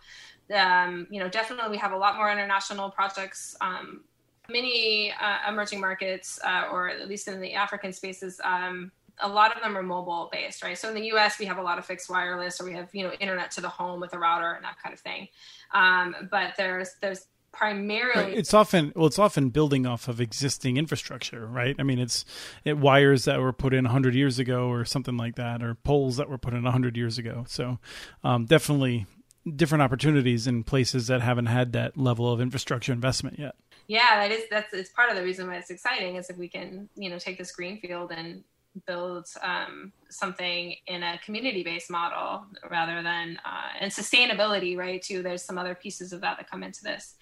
um, 0.52 1.06
you 1.10 1.20
know, 1.20 1.28
definitely 1.28 1.70
we 1.70 1.78
have 1.78 1.92
a 1.92 1.96
lot 1.96 2.16
more 2.16 2.30
international 2.30 2.90
projects. 2.90 3.56
Um, 3.60 4.04
many 4.48 5.12
uh, 5.12 5.48
emerging 5.48 5.80
markets, 5.80 6.38
uh, 6.44 6.68
or 6.70 6.88
at 6.88 7.08
least 7.08 7.28
in 7.28 7.40
the 7.40 7.54
African 7.54 7.92
spaces, 7.92 8.40
um, 8.44 8.92
a 9.20 9.28
lot 9.28 9.56
of 9.56 9.62
them 9.62 9.76
are 9.76 9.82
mobile 9.82 10.28
based, 10.32 10.62
right? 10.62 10.76
So 10.76 10.88
in 10.88 10.94
the 10.94 11.06
U.S., 11.06 11.38
we 11.38 11.46
have 11.46 11.58
a 11.58 11.62
lot 11.62 11.78
of 11.78 11.84
fixed 11.84 12.10
wireless, 12.10 12.60
or 12.60 12.64
we 12.64 12.72
have 12.72 12.88
you 12.92 13.04
know 13.04 13.12
internet 13.20 13.50
to 13.52 13.60
the 13.60 13.68
home 13.68 14.00
with 14.00 14.12
a 14.12 14.18
router 14.18 14.52
and 14.52 14.64
that 14.64 14.76
kind 14.82 14.92
of 14.92 15.00
thing. 15.00 15.28
Um, 15.72 16.16
but 16.30 16.54
there's 16.56 16.90
there's 17.00 17.26
primarily 17.52 18.34
it's 18.34 18.52
often 18.52 18.92
well 18.96 19.06
it's 19.06 19.18
often 19.18 19.48
building 19.48 19.86
off 19.86 20.08
of 20.08 20.20
existing 20.20 20.76
infrastructure 20.76 21.46
right 21.46 21.76
i 21.78 21.84
mean 21.84 22.00
it's 22.00 22.24
it 22.64 22.76
wires 22.76 23.26
that 23.26 23.40
were 23.40 23.52
put 23.52 23.72
in 23.72 23.84
100 23.84 24.12
years 24.12 24.40
ago 24.40 24.68
or 24.68 24.84
something 24.84 25.16
like 25.16 25.36
that 25.36 25.62
or 25.62 25.76
poles 25.76 26.16
that 26.16 26.28
were 26.28 26.36
put 26.36 26.52
in 26.52 26.64
100 26.64 26.96
years 26.96 27.16
ago 27.16 27.44
so 27.46 27.78
um, 28.24 28.44
definitely 28.44 29.06
different 29.56 29.82
opportunities 29.82 30.46
in 30.46 30.64
places 30.64 31.06
that 31.08 31.20
haven't 31.20 31.46
had 31.46 31.72
that 31.72 31.96
level 31.96 32.32
of 32.32 32.40
infrastructure 32.40 32.92
investment 32.92 33.38
yet. 33.38 33.54
Yeah, 33.86 34.16
that 34.16 34.32
is 34.32 34.44
that's 34.50 34.72
it's 34.72 34.90
part 34.90 35.10
of 35.10 35.16
the 35.16 35.22
reason 35.22 35.46
why 35.46 35.56
it's 35.56 35.70
exciting 35.70 36.16
is 36.16 36.30
if 36.30 36.38
we 36.38 36.48
can 36.48 36.88
you 36.94 37.10
know 37.10 37.18
take 37.18 37.38
this 37.38 37.52
greenfield 37.52 38.12
and 38.12 38.44
build 38.86 39.26
um, 39.42 39.92
something 40.10 40.74
in 40.86 41.02
a 41.02 41.18
community-based 41.24 41.90
model 41.90 42.44
rather 42.70 43.02
than 43.02 43.38
uh, 43.44 43.68
and 43.80 43.92
sustainability 43.92 44.76
right 44.76 45.00
too 45.00 45.22
there's 45.22 45.44
some 45.44 45.58
other 45.58 45.76
pieces 45.76 46.12
of 46.12 46.20
that 46.22 46.36
that 46.38 46.50
come 46.50 46.64
into 46.64 46.82
this 46.82 47.14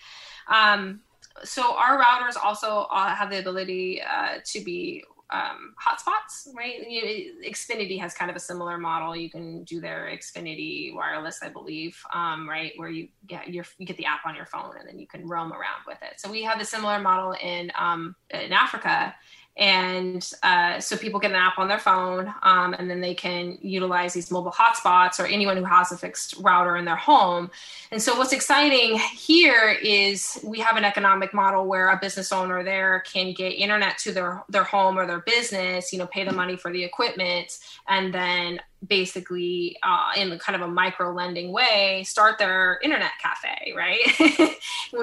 um, 0.48 1.00
so 1.44 1.76
our 1.76 2.00
routers 2.00 2.36
also 2.42 2.86
have 2.90 3.30
the 3.30 3.38
ability 3.38 4.00
uh, 4.02 4.38
to 4.44 4.60
be 4.60 5.04
um, 5.32 5.74
hotspots, 5.82 6.54
right? 6.54 6.88
You, 6.88 7.34
Xfinity 7.48 7.98
has 8.00 8.14
kind 8.14 8.30
of 8.30 8.36
a 8.36 8.40
similar 8.40 8.78
model. 8.78 9.16
You 9.16 9.30
can 9.30 9.64
do 9.64 9.80
their 9.80 10.10
Xfinity 10.12 10.94
wireless, 10.94 11.40
I 11.42 11.48
believe, 11.48 11.98
um, 12.12 12.48
right, 12.48 12.72
where 12.76 12.90
you 12.90 13.08
get 13.26 13.48
your 13.48 13.64
you 13.78 13.86
get 13.86 13.96
the 13.96 14.04
app 14.06 14.20
on 14.26 14.34
your 14.34 14.46
phone 14.46 14.76
and 14.78 14.88
then 14.88 14.98
you 14.98 15.06
can 15.06 15.26
roam 15.26 15.52
around 15.52 15.82
with 15.86 15.98
it. 16.02 16.20
So 16.20 16.30
we 16.30 16.42
have 16.42 16.60
a 16.60 16.64
similar 16.64 16.98
model 17.00 17.34
in 17.42 17.72
um, 17.78 18.14
in 18.30 18.52
Africa, 18.52 19.14
and 19.56 20.30
uh, 20.42 20.80
so 20.80 20.96
people 20.96 21.20
get 21.20 21.30
an 21.30 21.36
app 21.36 21.58
on 21.58 21.68
their 21.68 21.78
phone 21.78 22.32
um, 22.42 22.74
and 22.74 22.88
then 22.90 23.00
they 23.00 23.14
can 23.14 23.58
utilize 23.60 24.14
these 24.14 24.30
mobile 24.30 24.50
hotspots 24.50 25.20
or 25.20 25.26
anyone 25.26 25.58
who 25.58 25.64
has 25.64 25.92
a 25.92 25.96
fixed 25.96 26.36
router 26.38 26.76
in 26.76 26.86
their 26.86 26.96
home. 26.96 27.50
And 27.90 28.00
so 28.00 28.16
what's 28.16 28.32
exciting 28.32 28.98
here 28.98 29.76
is 29.82 30.40
we 30.42 30.58
have 30.60 30.76
an 30.76 30.84
economic 30.84 31.34
model 31.34 31.66
where 31.66 31.90
a 31.90 31.98
business 31.98 32.32
owner 32.32 32.64
there 32.64 33.00
can 33.00 33.34
get 33.34 33.50
internet 33.50 33.98
to 33.98 34.12
their 34.12 34.42
their 34.48 34.64
home 34.64 34.98
or 34.98 35.06
their 35.06 35.20
business 35.20 35.92
you 35.92 35.98
know 35.98 36.06
pay 36.06 36.24
the 36.24 36.32
money 36.32 36.56
for 36.56 36.72
the 36.72 36.82
equipment 36.82 37.58
and 37.88 38.12
then 38.12 38.58
basically 38.86 39.76
uh, 39.82 40.10
in 40.16 40.36
kind 40.38 40.60
of 40.60 40.68
a 40.68 40.70
micro 40.70 41.12
lending 41.12 41.52
way 41.52 42.02
start 42.04 42.38
their 42.38 42.80
internet 42.82 43.12
cafe 43.22 43.72
right? 43.76 44.00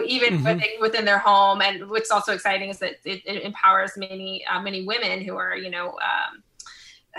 Even 0.05 0.35
mm-hmm. 0.35 0.43
within, 0.43 0.69
within, 0.81 1.05
their 1.05 1.19
home. 1.19 1.61
And 1.61 1.89
what's 1.89 2.11
also 2.11 2.33
exciting 2.33 2.69
is 2.69 2.79
that 2.79 2.95
it, 3.05 3.21
it 3.25 3.43
empowers 3.43 3.91
many 3.97 4.45
uh, 4.45 4.61
many 4.61 4.85
women 4.85 5.21
who 5.21 5.35
are 5.37 5.55
you 5.55 5.69
know 5.69 5.89
um, 5.89 6.43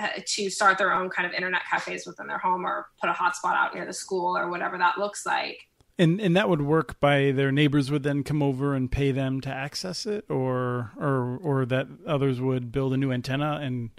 uh, 0.00 0.08
to 0.24 0.50
start 0.50 0.78
their 0.78 0.92
own 0.92 1.10
kind 1.10 1.26
of 1.26 1.32
internet 1.32 1.62
cafes 1.70 2.06
within 2.06 2.26
their 2.26 2.38
home 2.38 2.64
or 2.64 2.88
put 3.00 3.10
a 3.10 3.12
hotspot 3.12 3.54
out 3.54 3.74
near 3.74 3.86
the 3.86 3.92
school 3.92 4.36
or 4.36 4.50
whatever 4.50 4.78
that 4.78 4.98
looks 4.98 5.26
like. 5.26 5.66
And 5.98 6.20
and 6.20 6.34
that 6.36 6.48
would 6.48 6.62
work 6.62 6.98
by 7.00 7.30
their 7.32 7.52
neighbors 7.52 7.90
would 7.90 8.02
then 8.02 8.24
come 8.24 8.42
over 8.42 8.74
and 8.74 8.90
pay 8.90 9.12
them 9.12 9.40
to 9.42 9.50
access 9.50 10.06
it, 10.06 10.24
or 10.30 10.92
or 10.96 11.38
or 11.42 11.66
that 11.66 11.88
others 12.06 12.40
would 12.40 12.72
build 12.72 12.94
a 12.94 12.96
new 12.96 13.12
antenna 13.12 13.58
and 13.62 13.90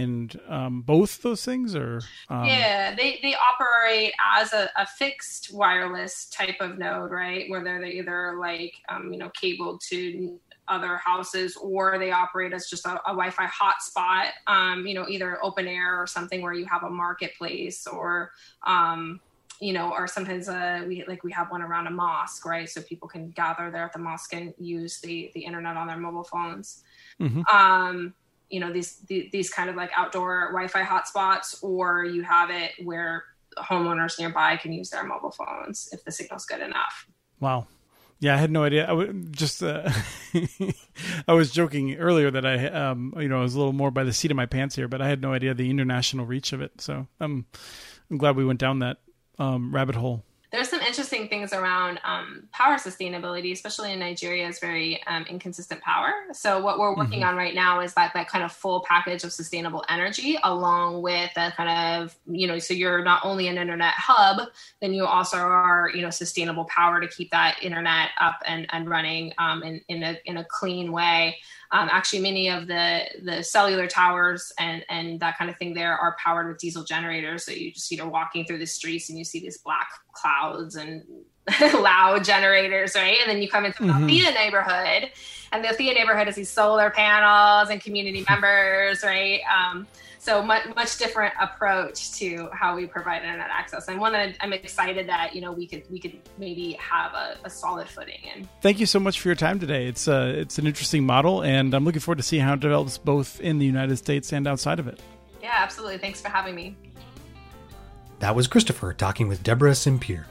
and 0.00 0.40
um, 0.48 0.82
both 0.82 1.22
those 1.22 1.44
things, 1.44 1.74
or 1.74 2.00
um... 2.28 2.44
yeah, 2.44 2.94
they 2.94 3.18
they 3.22 3.34
operate 3.34 4.12
as 4.36 4.52
a, 4.52 4.70
a, 4.76 4.86
fixed 4.86 5.52
wireless 5.52 6.26
type 6.26 6.56
of 6.60 6.78
node, 6.78 7.10
right? 7.10 7.48
Where 7.50 7.62
they're 7.62 7.84
either 7.84 8.36
like 8.38 8.74
um, 8.88 9.12
you 9.12 9.18
know 9.18 9.30
cabled 9.30 9.80
to 9.88 10.38
other 10.68 10.96
houses 10.98 11.56
or 11.56 11.98
they 11.98 12.12
operate 12.12 12.52
as 12.52 12.70
just 12.70 12.86
a, 12.86 12.92
a 13.02 13.10
wi-fi 13.10 13.44
hotspot 13.46 14.30
um, 14.46 14.86
you 14.86 14.94
know 14.94 15.04
either 15.08 15.42
open 15.44 15.66
air 15.66 16.00
or 16.00 16.06
something 16.06 16.42
where 16.42 16.52
you 16.52 16.64
have 16.64 16.84
a 16.84 16.90
marketplace 16.90 17.88
or 17.88 18.30
um, 18.64 19.18
you 19.60 19.74
know, 19.74 19.92
or 19.92 20.08
sometimes 20.08 20.48
uh, 20.48 20.82
we 20.88 21.04
like 21.06 21.22
we 21.22 21.30
have 21.32 21.50
one 21.50 21.60
around 21.60 21.86
a 21.86 21.90
mosque, 21.90 22.46
right? 22.46 22.68
So 22.68 22.80
people 22.80 23.06
can 23.06 23.30
gather 23.30 23.70
there 23.70 23.84
at 23.84 23.92
the 23.92 23.98
mosque 23.98 24.32
and 24.32 24.54
use 24.58 25.00
the 25.00 25.30
the 25.34 25.40
internet 25.40 25.76
on 25.76 25.86
their 25.86 25.98
mobile 25.98 26.24
phones. 26.24 26.82
Mm-hmm. 27.20 27.42
Um, 27.54 28.14
you 28.50 28.60
know 28.60 28.72
these 28.72 28.98
these 29.08 29.50
kind 29.50 29.70
of 29.70 29.76
like 29.76 29.90
outdoor 29.96 30.48
Wi-Fi 30.52 30.82
hotspots, 30.82 31.62
or 31.62 32.04
you 32.04 32.22
have 32.22 32.50
it 32.50 32.72
where 32.82 33.24
homeowners 33.58 34.18
nearby 34.18 34.56
can 34.56 34.72
use 34.72 34.90
their 34.90 35.04
mobile 35.04 35.30
phones 35.30 35.88
if 35.92 36.04
the 36.04 36.12
signal's 36.12 36.44
good 36.44 36.60
enough. 36.60 37.06
Wow. 37.40 37.66
Yeah, 38.22 38.34
I 38.34 38.36
had 38.36 38.50
no 38.50 38.64
idea. 38.64 38.84
I 38.84 38.88
w- 38.88 39.12
just 39.30 39.62
uh, 39.62 39.90
I 41.28 41.32
was 41.32 41.50
joking 41.50 41.94
earlier 41.94 42.30
that 42.30 42.44
I 42.44 42.66
um 42.66 43.14
you 43.16 43.28
know 43.28 43.38
I 43.38 43.42
was 43.42 43.54
a 43.54 43.58
little 43.58 43.72
more 43.72 43.90
by 43.90 44.04
the 44.04 44.12
seat 44.12 44.30
of 44.30 44.36
my 44.36 44.46
pants 44.46 44.76
here, 44.76 44.88
but 44.88 45.00
I 45.00 45.08
had 45.08 45.22
no 45.22 45.32
idea 45.32 45.54
the 45.54 45.70
international 45.70 46.26
reach 46.26 46.52
of 46.52 46.60
it. 46.60 46.80
So 46.80 47.06
I'm 47.18 47.46
I'm 48.10 48.18
glad 48.18 48.36
we 48.36 48.44
went 48.44 48.60
down 48.60 48.80
that 48.80 48.98
um, 49.38 49.74
rabbit 49.74 49.94
hole 49.94 50.22
interesting 51.20 51.40
things 51.40 51.52
around 51.52 52.00
um, 52.04 52.48
power 52.52 52.76
sustainability, 52.76 53.52
especially 53.52 53.92
in 53.92 53.98
Nigeria, 53.98 54.48
is 54.48 54.58
very 54.58 55.02
um, 55.06 55.24
inconsistent 55.28 55.80
power. 55.82 56.12
So 56.32 56.62
what 56.62 56.78
we're 56.78 56.96
working 56.96 57.20
mm-hmm. 57.20 57.30
on 57.30 57.36
right 57.36 57.54
now 57.54 57.80
is 57.80 57.94
that 57.94 58.12
that 58.14 58.28
kind 58.28 58.44
of 58.44 58.52
full 58.52 58.84
package 58.88 59.24
of 59.24 59.32
sustainable 59.32 59.84
energy, 59.88 60.38
along 60.42 61.02
with 61.02 61.30
that 61.34 61.56
kind 61.56 62.02
of 62.02 62.16
you 62.26 62.46
know, 62.46 62.58
so 62.58 62.74
you're 62.74 63.02
not 63.02 63.20
only 63.24 63.48
an 63.48 63.58
internet 63.58 63.94
hub, 63.96 64.48
then 64.80 64.92
you 64.92 65.04
also 65.04 65.36
are 65.38 65.90
you 65.94 66.02
know 66.02 66.10
sustainable 66.10 66.64
power 66.64 67.00
to 67.00 67.08
keep 67.08 67.30
that 67.30 67.58
internet 67.62 68.10
up 68.20 68.40
and 68.46 68.66
and 68.70 68.88
running 68.88 69.32
um, 69.38 69.62
in 69.62 69.80
in 69.88 70.02
a 70.02 70.18
in 70.24 70.38
a 70.38 70.44
clean 70.44 70.92
way. 70.92 71.36
Um, 71.72 71.88
actually, 71.90 72.20
many 72.20 72.50
of 72.50 72.66
the 72.66 73.02
the 73.22 73.42
cellular 73.42 73.86
towers 73.86 74.52
and 74.58 74.84
and 74.88 75.20
that 75.20 75.38
kind 75.38 75.50
of 75.50 75.56
thing 75.56 75.72
there 75.72 75.96
are 75.96 76.16
powered 76.22 76.48
with 76.48 76.58
diesel 76.58 76.82
generators. 76.82 77.44
So 77.44 77.52
you 77.52 77.72
just 77.72 77.90
you 77.90 77.98
know 77.98 78.08
walking 78.08 78.44
through 78.44 78.58
the 78.58 78.66
streets 78.66 79.08
and 79.08 79.18
you 79.18 79.24
see 79.24 79.40
these 79.40 79.58
black 79.58 79.88
clouds 80.20 80.76
and 80.76 81.04
loud 81.74 82.24
generators, 82.24 82.94
right? 82.94 83.18
And 83.20 83.30
then 83.30 83.42
you 83.42 83.48
come 83.48 83.64
into 83.64 83.82
the 83.84 83.92
mm-hmm. 83.92 84.06
Neighborhood, 84.06 85.10
and 85.52 85.64
the 85.64 85.68
Althea 85.68 85.94
neighborhood 85.94 86.26
has 86.26 86.36
these 86.36 86.50
solar 86.50 86.90
panels 86.90 87.70
and 87.70 87.80
community 87.80 88.24
members, 88.28 89.02
right? 89.02 89.40
Um, 89.52 89.86
so 90.20 90.42
much 90.42 90.62
much 90.76 90.98
different 90.98 91.32
approach 91.40 92.12
to 92.12 92.48
how 92.52 92.76
we 92.76 92.86
provide 92.86 93.22
internet 93.22 93.48
access 93.50 93.88
and 93.88 93.98
one 93.98 94.12
that 94.12 94.36
i'm 94.40 94.52
excited 94.52 95.08
that 95.08 95.34
you 95.34 95.40
know 95.40 95.50
we 95.50 95.66
could 95.66 95.82
we 95.90 95.98
could 95.98 96.12
maybe 96.36 96.72
have 96.78 97.14
a, 97.14 97.38
a 97.44 97.50
solid 97.50 97.88
footing 97.88 98.20
in 98.36 98.46
thank 98.60 98.78
you 98.78 98.84
so 98.84 99.00
much 99.00 99.18
for 99.18 99.28
your 99.28 99.34
time 99.34 99.58
today 99.58 99.86
it's 99.86 100.06
uh 100.06 100.32
it's 100.36 100.58
an 100.58 100.66
interesting 100.66 101.04
model 101.04 101.42
and 101.42 101.72
i'm 101.72 101.84
looking 101.86 102.00
forward 102.00 102.18
to 102.18 102.22
see 102.22 102.38
how 102.38 102.52
it 102.52 102.60
develops 102.60 102.98
both 102.98 103.40
in 103.40 103.58
the 103.58 103.64
united 103.64 103.96
states 103.96 104.30
and 104.30 104.46
outside 104.46 104.78
of 104.78 104.86
it 104.86 105.00
yeah 105.42 105.54
absolutely 105.54 105.96
thanks 105.96 106.20
for 106.20 106.28
having 106.28 106.54
me 106.54 106.76
that 108.20 108.36
was 108.36 108.46
christopher 108.46 108.92
talking 108.92 109.26
with 109.28 109.42
deborah 109.42 109.72
simpier 109.72 110.24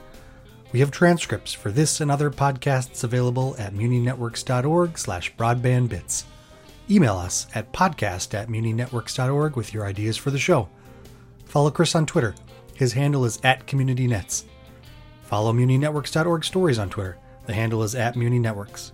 we 0.72 0.80
have 0.80 0.92
transcripts 0.92 1.52
for 1.52 1.72
this 1.72 2.00
and 2.00 2.10
other 2.10 2.30
podcasts 2.30 3.02
available 3.02 3.56
at 3.58 3.74
muninetworks.org 3.74 4.96
slash 4.98 5.34
broadbandbits. 5.34 6.24
Email 6.88 7.16
us 7.16 7.48
at 7.54 7.72
podcast 7.72 8.34
at 8.34 8.48
muninetworks.org 8.48 9.56
with 9.56 9.74
your 9.74 9.84
ideas 9.84 10.16
for 10.16 10.30
the 10.30 10.38
show. 10.38 10.68
Follow 11.46 11.70
Chris 11.70 11.96
on 11.96 12.06
Twitter. 12.06 12.36
His 12.74 12.92
handle 12.92 13.24
is 13.24 13.40
at 13.42 13.66
CommunityNets. 13.66 14.44
Follow 15.22 15.52
muninetworks.org 15.52 16.44
stories 16.44 16.78
on 16.78 16.88
Twitter. 16.88 17.18
The 17.46 17.54
handle 17.54 17.82
is 17.82 17.96
at 17.96 18.14
muninetworks. 18.14 18.92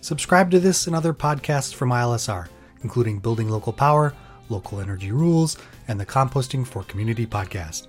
Subscribe 0.00 0.50
to 0.50 0.60
this 0.60 0.86
and 0.86 0.96
other 0.96 1.12
podcasts 1.12 1.74
from 1.74 1.90
ILSR, 1.90 2.48
including 2.82 3.18
Building 3.18 3.50
Local 3.50 3.74
Power, 3.74 4.14
Local 4.48 4.80
Energy 4.80 5.12
Rules, 5.12 5.58
and 5.86 6.00
the 6.00 6.06
Composting 6.06 6.66
for 6.66 6.82
Community 6.84 7.26
podcast. 7.26 7.88